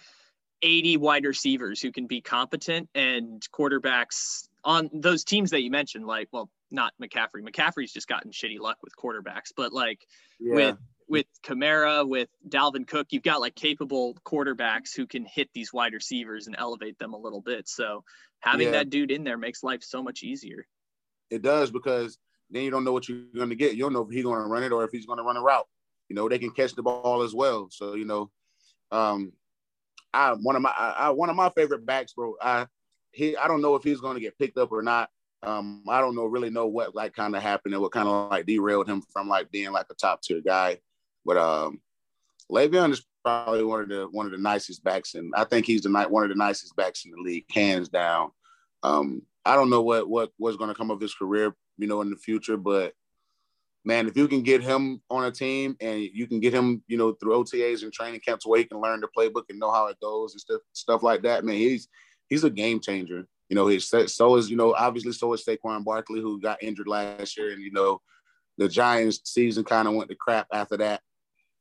80 0.62 0.98
wide 0.98 1.26
receivers 1.26 1.82
who 1.82 1.92
can 1.92 2.08
be 2.08 2.20
competent 2.20 2.90
and 2.94 3.42
quarterbacks 3.56 4.48
on 4.64 4.90
those 4.94 5.24
teams 5.24 5.52
that 5.52 5.62
you 5.62 5.72
mentioned, 5.72 6.06
like, 6.06 6.28
well, 6.32 6.50
not 6.72 6.94
McCaffrey. 7.02 7.48
McCaffrey's 7.48 7.94
just 7.94 8.08
gotten 8.08 8.32
shitty 8.32 8.60
luck 8.60 8.78
with 8.84 8.94
quarterbacks, 8.96 9.52
but 9.56 9.72
like 9.72 10.06
yeah. 10.40 10.56
with 10.56 10.78
with 11.08 11.26
Kamara, 11.44 12.08
with 12.08 12.30
Dalvin 12.48 12.88
Cook, 12.88 13.08
you've 13.12 13.22
got 13.22 13.42
like 13.42 13.54
capable 13.54 14.16
quarterbacks 14.26 14.96
who 14.96 15.06
can 15.06 15.26
hit 15.26 15.50
these 15.54 15.74
wide 15.74 15.94
receivers 15.94 16.48
and 16.48 16.56
elevate 16.58 16.98
them 17.00 17.14
a 17.14 17.18
little 17.18 17.42
bit. 17.42 17.68
So 17.68 18.06
having 18.40 18.68
yeah. 18.68 18.72
that 18.74 18.90
dude 18.90 19.12
in 19.12 19.26
there 19.26 19.38
makes 19.38 19.62
life 19.62 19.84
so 19.84 20.02
much 20.02 20.24
easier. 20.24 20.66
It 21.30 21.42
does 21.42 21.70
because 21.70 22.18
then 22.50 22.64
you 22.64 22.72
don't 22.72 22.86
know 22.86 22.94
what 22.94 23.10
you're 23.10 23.26
going 23.36 23.50
to 23.50 23.56
get. 23.56 23.74
You 23.74 23.84
don't 23.84 23.94
know 23.94 24.04
if 24.04 24.10
he's 24.10 24.24
going 24.24 24.42
to 24.42 24.48
run 24.48 24.64
it 24.64 24.72
or 24.72 24.86
if 24.86 24.92
he's 24.92 25.06
going 25.06 25.18
to 25.18 25.24
run 25.24 25.36
a 25.36 25.42
route. 25.42 25.68
You 26.12 26.16
know, 26.16 26.28
they 26.28 26.40
can 26.40 26.52
catch 26.52 26.76
the 26.76 26.84
ball 26.84 27.22
as 27.22 27.34
well. 27.34 27.70
So 27.72 27.94
you 27.94 28.04
know, 28.04 28.30
um, 28.92 29.32
I 30.14 30.34
one 30.34 30.58
of 30.58 30.62
my 30.62 30.72
I, 30.72 31.10
one 31.12 31.30
of 31.30 31.38
my 31.38 31.50
favorite 31.52 31.86
backs, 31.86 32.12
bro. 32.12 32.36
I 32.42 32.68
he 33.14 33.38
I 33.38 33.48
don't 33.48 33.62
know 33.62 33.76
if 33.76 33.84
he's 33.84 34.02
going 34.02 34.16
to 34.16 34.20
get 34.20 34.38
picked 34.38 34.58
up 34.58 34.74
or 34.74 34.82
not. 34.82 35.10
Um, 35.42 35.86
I 35.88 36.02
don't 36.02 36.14
know 36.14 36.26
really 36.26 36.50
know 36.50 36.68
what 36.68 36.94
like 36.94 37.14
kind 37.14 37.34
of 37.34 37.42
happened 37.42 37.76
and 37.76 37.82
what 37.82 37.94
kind 37.94 38.10
of 38.10 38.30
like 38.30 38.46
derailed 38.46 38.90
him 38.90 39.02
from 39.14 39.30
like 39.30 39.52
being 39.52 39.72
like 39.72 39.86
a 39.90 39.94
top 39.94 40.22
tier 40.22 40.42
guy. 40.42 40.80
But 41.24 41.38
um, 41.38 41.80
Le'Veon 42.52 42.92
is 42.92 43.06
probably 43.24 43.64
one 43.64 43.80
of 43.80 43.88
the 43.88 44.10
one 44.12 44.26
of 44.26 44.34
the 44.34 44.38
nicest 44.38 44.84
backs, 44.84 45.16
and 45.16 45.34
I 45.34 45.46
think 45.46 45.66
he's 45.66 45.84
the 45.84 45.90
night 45.90 46.12
one 46.12 46.24
of 46.24 46.30
the 46.30 46.36
nicest 46.36 46.76
backs 46.76 47.06
in 47.06 47.12
the 47.12 47.22
league, 47.22 47.46
hands 47.50 47.88
down. 47.88 48.32
Um, 48.84 49.22
I 49.46 49.56
don't 49.56 49.70
know 49.70 49.82
what 49.82 50.10
what 50.10 50.32
what's 50.36 50.58
going 50.58 50.72
to 50.72 50.76
come 50.76 50.92
of 50.92 51.00
his 51.00 51.16
career, 51.16 51.56
you 51.78 51.88
know, 51.88 52.02
in 52.02 52.10
the 52.10 52.18
future, 52.18 52.58
but 52.58 52.96
man, 53.84 54.08
if 54.08 54.16
you 54.16 54.28
can 54.28 54.44
get 54.44 54.62
him 54.62 55.02
on 55.10 55.26
a 55.26 55.32
team 55.32 55.76
and 55.82 56.02
you 56.02 56.28
can 56.28 56.40
get 56.40 56.54
him, 56.54 56.84
you 56.88 56.98
know, 56.98 57.14
through 57.14 57.44
OTAs 57.44 57.84
and 57.84 57.92
training 57.92 58.20
camps 58.20 58.46
where 58.46 58.60
he 58.60 58.66
can 58.66 58.80
learn 58.80 59.02
the 59.02 59.08
playbook 59.16 59.44
and 59.50 59.60
know 59.60 59.72
how 59.72 59.88
it 59.88 60.00
goes 60.00 60.34
and 60.34 60.42
stuff 60.42 60.62
stuff 60.74 61.04
like 61.04 61.24
that, 61.24 61.44
man, 61.44 61.56
he's 61.56 61.88
he's 62.30 62.44
a 62.44 62.50
game 62.50 62.80
changer. 62.80 63.28
You 63.50 63.56
know, 63.56 63.68
he's 63.68 63.92
so 64.08 64.36
is 64.36 64.50
you 64.50 64.58
know 64.58 64.74
obviously 64.74 65.12
so 65.12 65.34
is 65.34 65.44
Saquon 65.44 65.84
Barkley 65.84 66.22
who 66.22 66.40
got 66.40 66.64
injured 66.64 66.88
last 66.88 67.38
year, 67.38 67.52
and 67.52 67.62
you 67.62 67.72
know 67.72 68.02
the 68.58 68.70
Giants 68.70 69.22
season 69.26 69.64
kind 69.64 69.88
of 69.88 69.96
went 69.96 70.10
to 70.10 70.16
crap 70.16 70.48
after 70.54 70.78
that. 70.78 71.02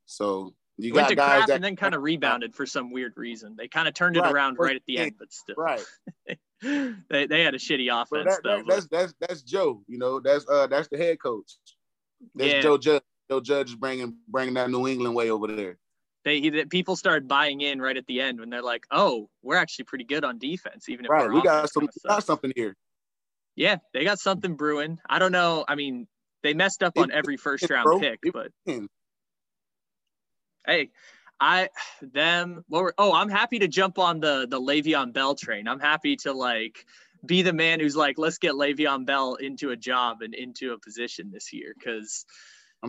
So 0.07 0.55
you 0.77 0.95
went 0.95 1.09
got 1.09 1.17
guys 1.17 1.47
that 1.47 1.57
and 1.57 1.65
then 1.65 1.77
kind 1.77 1.95
of 1.95 2.03
rebounded 2.03 2.55
for 2.55 2.67
some 2.67 2.93
weird 2.93 3.15
reason. 3.17 3.55
They 3.57 3.69
kind 3.69 3.89
of 3.89 3.95
turned 3.95 4.17
it 4.17 4.21
right. 4.21 4.33
around 4.33 4.57
right 4.59 4.77
at 4.77 4.83
the 4.87 4.99
end, 4.99 5.13
but 5.19 5.33
still, 5.33 5.57
right. 5.57 5.85
they, 6.63 7.27
they 7.27 7.43
had 7.43 7.55
a 7.55 7.59
shitty 7.59 7.89
offense 7.91 8.37
that, 8.37 8.41
though. 8.43 8.63
That's, 8.67 8.87
that's 8.87 9.15
that's 9.21 9.43
Joe. 9.43 9.83
You 9.89 9.99
know, 9.99 10.21
that's 10.21 10.47
uh 10.49 10.67
that's 10.67 10.89
the 10.89 10.97
head 10.97 11.21
coach. 11.21 11.57
That's 12.35 12.53
yeah. 12.53 12.61
Joe 12.61 12.79
Judge. 12.79 13.03
Joe 13.31 13.41
Judge 13.41 13.71
is 13.71 13.77
bringing 13.77 14.17
bringing 14.29 14.55
that 14.55 14.71
New 14.71 14.89
England 14.89 15.15
way 15.15 15.31
over 15.31 15.47
there. 15.47 15.79
They, 16.25 16.51
they 16.51 16.65
people 16.67 16.97
started 16.97 17.29
buying 17.29 17.61
in 17.61 17.81
right 17.81 17.97
at 17.97 18.07
the 18.07 18.21
end 18.21 18.41
when 18.41 18.51
they're 18.51 18.63
like, 18.63 18.85
"Oh, 18.91 19.31
we're 19.43 19.57
actually 19.57 19.85
pretty 19.85 20.05
good 20.05 20.25
on 20.25 20.39
defense, 20.39 20.89
even 20.89 21.05
if 21.05 21.11
right. 21.11 21.31
we 21.31 21.41
got 21.43 21.71
some 21.71 21.89
got 22.07 22.25
something 22.25 22.53
here." 22.57 22.77
Yeah, 23.57 23.77
they 23.93 24.05
got 24.05 24.19
something 24.19 24.57
brewing. 24.57 24.99
I 25.09 25.19
don't 25.19 25.33
know. 25.33 25.65
I 25.69 25.75
mean, 25.75 26.07
they 26.43 26.55
messed 26.55 26.83
up 26.83 26.99
on 26.99 27.11
every 27.11 27.37
first 27.37 27.69
round 27.71 28.01
pick, 28.01 28.21
but 28.33 28.51
hey, 30.67 30.91
I 31.41 31.69
them 32.03 32.65
what 32.69 32.83
were, 32.83 32.95
oh, 32.99 33.13
I'm 33.15 33.29
happy 33.29 33.61
to 33.61 33.69
jump 33.69 33.99
on 33.99 34.21
the 34.21 34.47
the 34.49 34.61
Le'Veon 34.61 35.13
Bell 35.13 35.35
train. 35.35 35.69
I'm 35.69 35.81
happy 35.81 36.17
to 36.17 36.33
like 36.33 36.85
be 37.25 37.43
the 37.43 37.53
man 37.53 37.81
who's 37.81 37.97
like, 37.97 38.19
let's 38.19 38.39
get 38.39 38.53
Le'Veon 38.53 39.05
Bell 39.07 39.35
into 39.35 39.71
a 39.71 39.77
job 39.77 40.23
and 40.23 40.35
into 40.35 40.73
a 40.73 40.79
position 40.79 41.31
this 41.33 41.53
year 41.53 41.75
because 41.79 42.25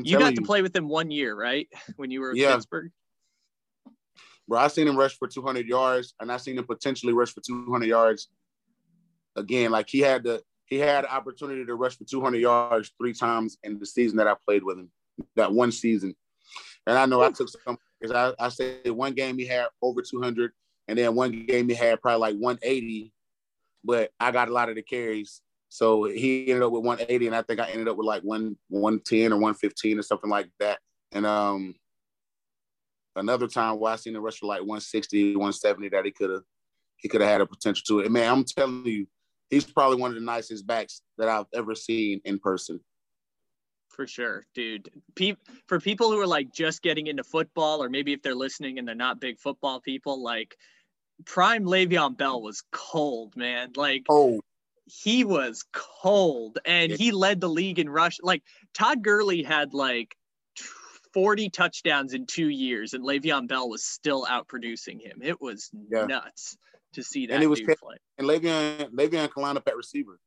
you 0.04 0.18
got 0.18 0.36
to 0.36 0.42
play 0.42 0.62
with 0.62 0.76
him 0.76 0.88
one 0.88 1.12
year, 1.12 1.36
right? 1.36 1.68
When 1.98 2.12
you 2.12 2.22
were 2.22 2.32
in 2.32 2.38
yeah. 2.38 2.54
Pittsburgh. 2.54 2.92
Bro, 4.48 4.60
I 4.60 4.68
seen 4.68 4.88
him 4.88 4.98
rush 4.98 5.18
for 5.18 5.28
200 5.28 5.68
yards, 5.68 6.14
and 6.20 6.32
I 6.32 6.38
seen 6.38 6.58
him 6.58 6.66
potentially 6.66 7.14
rush 7.14 7.34
for 7.34 7.42
200 7.42 7.86
yards 7.88 8.30
again, 9.36 9.72
like 9.72 9.90
he 9.90 10.00
had 10.00 10.24
the 10.24 10.42
he 10.66 10.78
had 10.78 11.04
the 11.04 11.14
opportunity 11.14 11.66
to 11.66 11.76
rush 11.76 11.98
for 11.98 12.06
200 12.06 12.38
yards 12.38 12.92
three 12.98 13.14
times 13.14 13.58
in 13.64 13.78
the 13.78 13.86
season 13.86 14.18
that 14.18 14.28
I 14.28 14.36
played 14.48 14.64
with 14.64 14.80
him, 14.80 14.90
that 15.36 15.52
one 15.52 15.72
season. 15.72 16.16
And 16.88 16.98
I 16.98 17.06
know 17.06 17.22
I 17.22 17.32
took 17.32 17.50
some 17.50 17.78
because 18.00 18.16
I, 18.16 18.46
I 18.46 18.50
say 18.50 18.90
one 18.90 19.14
game 19.14 19.38
he 19.38 19.46
had 19.46 19.68
over 19.82 20.02
200, 20.02 20.52
and 20.88 20.98
then 20.98 21.14
one 21.14 21.46
game 21.46 21.68
he 21.68 21.76
had 21.76 22.02
probably 22.02 22.20
like 22.20 22.36
180, 22.38 23.14
but 23.84 24.12
I 24.20 24.32
got 24.32 24.50
a 24.50 24.54
lot 24.54 24.70
of 24.70 24.76
the 24.76 24.82
carries. 24.82 25.42
So 25.70 26.04
he 26.04 26.48
ended 26.48 26.64
up 26.64 26.72
with 26.72 26.84
180, 26.84 27.28
and 27.28 27.36
I 27.36 27.42
think 27.42 27.60
I 27.60 27.70
ended 27.70 27.88
up 27.88 27.98
with 27.98 28.06
like 28.06 28.24
one 28.24 28.58
110 28.70 29.32
or 29.32 29.38
115 29.38 30.00
or 30.00 30.02
something 30.02 30.30
like 30.30 30.50
that. 30.60 30.80
And 31.14 31.26
um, 31.26 31.76
another 33.16 33.48
time 33.48 33.80
where 33.80 33.94
I 33.94 33.96
seen 33.96 34.14
the 34.14 34.22
rush 34.22 34.40
for 34.40 34.48
like 34.48 34.60
160, 34.60 35.36
170 35.36 35.90
that 35.90 36.06
he 36.06 36.12
could 36.12 36.30
have 36.30 36.44
he 36.98 37.08
could 37.10 37.22
have 37.22 37.30
had 37.30 37.42
a 37.42 37.46
potential 37.46 37.84
to 37.88 38.00
it. 38.02 38.06
And 38.06 38.14
man, 38.14 38.32
I'm 38.32 38.44
telling 38.44 38.86
you, 38.86 39.08
he's 39.50 39.66
probably 39.66 39.98
one 39.98 40.12
of 40.12 40.16
the 40.16 40.22
nicest 40.22 40.68
backs 40.68 41.02
that 41.18 41.28
I've 41.28 41.48
ever 41.54 41.74
seen 41.74 42.22
in 42.26 42.38
person. 42.38 42.80
For 43.90 44.08
sure, 44.08 44.46
dude. 44.54 44.90
Pe- 45.16 45.36
for 45.68 45.80
people 45.80 46.12
who 46.12 46.20
are 46.20 46.28
like 46.28 46.54
just 46.54 46.82
getting 46.82 47.08
into 47.08 47.24
football, 47.24 47.84
or 47.84 47.90
maybe 47.90 48.14
if 48.14 48.22
they're 48.22 48.36
listening 48.36 48.80
and 48.80 48.88
they're 48.88 48.96
not 48.96 49.20
big 49.20 49.40
football 49.40 49.82
people, 49.82 50.24
like 50.24 50.56
prime 51.26 51.66
Le'Veon 51.66 52.18
Bell 52.18 52.42
was 52.42 52.64
cold, 52.72 53.36
man. 53.36 53.72
Like, 53.76 54.06
oh, 54.10 54.42
he 54.86 55.24
was 55.24 55.64
cold, 55.72 56.60
and 56.66 56.92
he 56.92 57.12
led 57.12 57.42
the 57.42 57.50
league 57.50 57.80
in 57.80 57.90
rush. 57.90 58.18
Like 58.22 58.44
Todd 58.74 59.04
Gurley 59.04 59.44
had 59.44 59.74
like 59.74 60.16
40 61.14 61.50
touchdowns 61.50 62.14
in 62.14 62.26
two 62.26 62.50
years, 62.50 62.94
and 62.94 63.04
Le'Veon 63.04 63.48
Bell 63.48 63.70
was 63.70 63.84
still 63.84 64.26
out 64.28 64.48
producing 64.48 65.00
him. 65.00 65.20
It 65.22 65.42
was 65.42 65.70
yeah. 65.90 66.06
nuts 66.06 66.58
to 66.94 67.04
see 67.04 67.28
that 67.28 67.36
and 67.36 67.44
it 67.44 67.48
was 67.48 67.60
dude 67.60 67.78
play. 67.78 67.96
And 68.18 68.28
Le'Veon, 68.28 68.92
Le'Veon 68.92 69.32
can 69.32 69.44
line 69.44 69.58
up 69.58 69.68
at 69.68 69.78
receiver. 69.78 70.20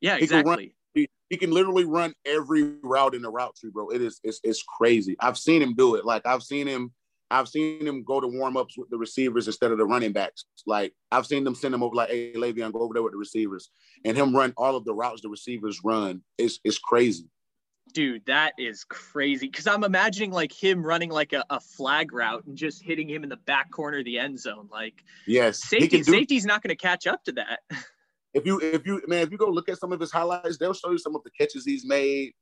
Yeah, 0.00 0.16
he 0.16 0.24
exactly. 0.24 0.42
Can 0.42 0.58
run, 0.58 0.70
he, 0.94 1.08
he, 1.30 1.36
can 1.36 1.50
literally 1.50 1.84
run 1.84 2.14
every 2.24 2.62
route 2.82 3.14
in 3.14 3.22
the 3.22 3.30
route 3.30 3.56
tree, 3.56 3.70
bro. 3.72 3.88
It 3.88 4.02
is 4.02 4.20
it's, 4.22 4.40
it's 4.44 4.62
crazy. 4.62 5.16
I've 5.20 5.38
seen 5.38 5.62
him 5.62 5.74
do 5.74 5.94
it. 5.96 6.04
Like 6.04 6.26
I've 6.26 6.42
seen 6.42 6.66
him 6.66 6.92
I've 7.30 7.48
seen 7.48 7.86
him 7.86 8.02
go 8.04 8.20
to 8.20 8.26
warm 8.26 8.56
ups 8.56 8.78
with 8.78 8.88
the 8.90 8.98
receivers 8.98 9.46
instead 9.46 9.70
of 9.70 9.78
the 9.78 9.84
running 9.84 10.12
backs. 10.12 10.44
Like 10.66 10.94
I've 11.12 11.26
seen 11.26 11.44
them 11.44 11.54
send 11.54 11.74
him 11.74 11.82
over 11.82 11.94
like, 11.94 12.08
hey, 12.08 12.32
Le'Veon, 12.34 12.72
go 12.72 12.80
over 12.80 12.94
there 12.94 13.02
with 13.02 13.12
the 13.12 13.18
receivers, 13.18 13.70
and 14.04 14.16
him 14.16 14.34
run 14.34 14.54
all 14.56 14.76
of 14.76 14.84
the 14.84 14.94
routes 14.94 15.22
the 15.22 15.28
receivers 15.28 15.80
run. 15.84 16.22
It's 16.38 16.58
it's 16.64 16.78
crazy. 16.78 17.28
Dude, 17.94 18.26
that 18.26 18.52
is 18.58 18.84
crazy. 18.84 19.46
Because 19.46 19.66
I'm 19.66 19.84
imagining 19.84 20.30
like 20.30 20.52
him 20.52 20.84
running 20.84 21.10
like 21.10 21.32
a, 21.32 21.44
a, 21.48 21.58
flag 21.58 22.12
route 22.12 22.44
and 22.44 22.56
just 22.56 22.82
hitting 22.82 23.08
him 23.08 23.22
in 23.22 23.30
the 23.30 23.36
back 23.36 23.70
corner 23.70 24.00
of 24.00 24.04
the 24.04 24.18
end 24.18 24.38
zone. 24.38 24.68
Like, 24.70 25.02
yes, 25.26 25.64
safety, 25.66 25.98
do- 25.98 26.04
safety's 26.04 26.44
not 26.44 26.62
going 26.62 26.68
to 26.68 26.76
catch 26.76 27.06
up 27.06 27.24
to 27.24 27.32
that. 27.32 27.60
If 28.34 28.44
you 28.44 28.60
if 28.60 28.86
you 28.86 29.02
man, 29.08 29.22
if 29.22 29.32
you 29.32 29.38
go 29.38 29.48
look 29.48 29.70
at 29.70 29.78
some 29.78 29.90
of 29.90 29.98
his 29.98 30.12
highlights, 30.12 30.58
they'll 30.58 30.74
show 30.74 30.90
you 30.90 30.98
some 30.98 31.16
of 31.16 31.24
the 31.24 31.30
catches 31.30 31.64
he's 31.64 31.86
made, 31.86 32.34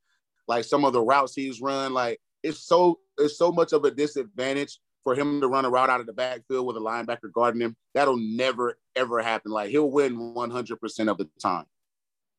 like 0.45 0.65
some 0.65 0.83
of 0.83 0.91
the 0.91 1.01
routes 1.01 1.33
he's 1.33 1.61
run. 1.61 1.93
Like 1.93 2.19
it's 2.47 2.59
so 2.59 2.99
it's 3.17 3.37
so 3.37 3.51
much 3.51 3.73
of 3.73 3.83
a 3.83 3.91
disadvantage 3.91 4.79
for 5.03 5.15
him 5.15 5.41
to 5.41 5.47
run 5.47 5.65
a 5.65 5.69
route 5.69 5.89
out 5.89 5.99
of 5.99 6.05
the 6.05 6.13
backfield 6.13 6.65
with 6.65 6.77
a 6.77 6.79
linebacker 6.79 7.31
guarding 7.31 7.61
him. 7.61 7.75
That'll 7.93 8.17
never 8.17 8.77
ever 8.95 9.21
happen. 9.21 9.51
Like 9.51 9.69
he'll 9.69 9.89
win 9.89 10.17
100% 10.17 11.11
of 11.11 11.17
the 11.17 11.29
time. 11.39 11.65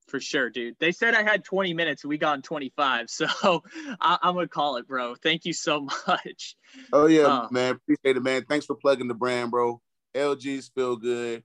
For 0.08 0.20
sure, 0.20 0.48
dude. 0.48 0.76
They 0.80 0.92
said 0.92 1.14
I 1.14 1.22
had 1.22 1.44
20 1.44 1.74
minutes. 1.74 2.04
We 2.04 2.16
got 2.16 2.36
in 2.36 2.42
25. 2.42 3.06
So 3.10 3.62
I- 4.00 4.18
am 4.22 4.34
going 4.34 4.46
to 4.46 4.48
call 4.48 4.76
it, 4.76 4.88
bro. 4.88 5.14
Thank 5.14 5.44
you 5.44 5.52
so 5.52 5.80
much. 6.06 6.56
Oh, 6.92 7.06
yeah, 7.06 7.24
uh, 7.24 7.48
man. 7.50 7.74
Appreciate 7.74 8.16
it, 8.16 8.22
man. 8.22 8.44
Thanks 8.48 8.64
for 8.64 8.74
plugging 8.74 9.08
the 9.08 9.14
brand, 9.14 9.50
bro. 9.50 9.80
LG's 10.14 10.68
feel 10.74 10.96
good. 10.96 11.42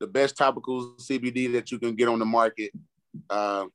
The 0.00 0.08
best 0.08 0.36
topical 0.36 0.94
CBD 0.98 1.52
that 1.52 1.70
you 1.70 1.78
can 1.78 1.94
get 1.94 2.08
on 2.08 2.18
the 2.18 2.24
market. 2.24 2.72
Uh, 3.28 3.66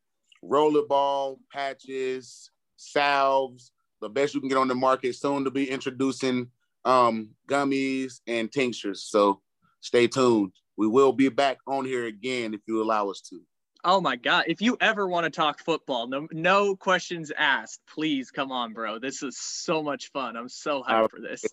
rollerball, 0.44 1.38
patches, 1.52 2.52
salves, 2.76 3.72
the 4.06 4.10
best 4.10 4.36
you 4.36 4.40
can 4.40 4.50
get 4.50 4.58
on 4.60 4.68
the 4.68 4.76
market. 4.76 5.16
Soon 5.16 5.44
to 5.44 5.52
be 5.52 5.70
introducing 5.70 6.48
um, 6.86 7.30
gummies 7.50 8.20
and 8.28 8.52
tinctures. 8.52 9.04
So 9.04 9.42
stay 9.82 10.08
tuned. 10.08 10.52
We 10.78 10.88
will 10.88 11.12
be 11.12 11.30
back 11.30 11.58
on 11.68 11.86
here 11.86 12.06
again 12.06 12.54
if 12.54 12.62
you 12.68 12.84
allow 12.84 13.10
us 13.10 13.22
to. 13.30 13.42
Oh 13.84 14.00
my 14.00 14.16
God. 14.16 14.46
If 14.48 14.62
you 14.62 14.78
ever 14.80 15.08
want 15.08 15.24
to 15.24 15.32
talk 15.32 15.60
football, 15.60 16.08
no 16.08 16.28
no 16.32 16.76
questions 16.76 17.32
asked. 17.36 17.82
Please 17.88 18.30
come 18.30 18.52
on, 18.52 18.74
bro. 18.74 19.00
This 19.00 19.24
is 19.24 19.38
so 19.40 19.82
much 19.82 20.12
fun. 20.12 20.36
I'm 20.36 20.50
so 20.50 20.84
hyped 20.84 21.10
for 21.10 21.22
this. 21.22 21.44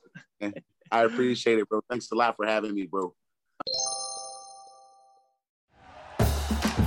I 0.91 1.05
appreciate 1.05 1.59
it, 1.59 1.69
bro. 1.71 1.81
Thanks 1.89 2.11
a 2.11 2.15
lot 2.15 2.37
for 2.37 2.47
having 2.47 2.75
me, 2.75 2.87
bro. 2.87 3.15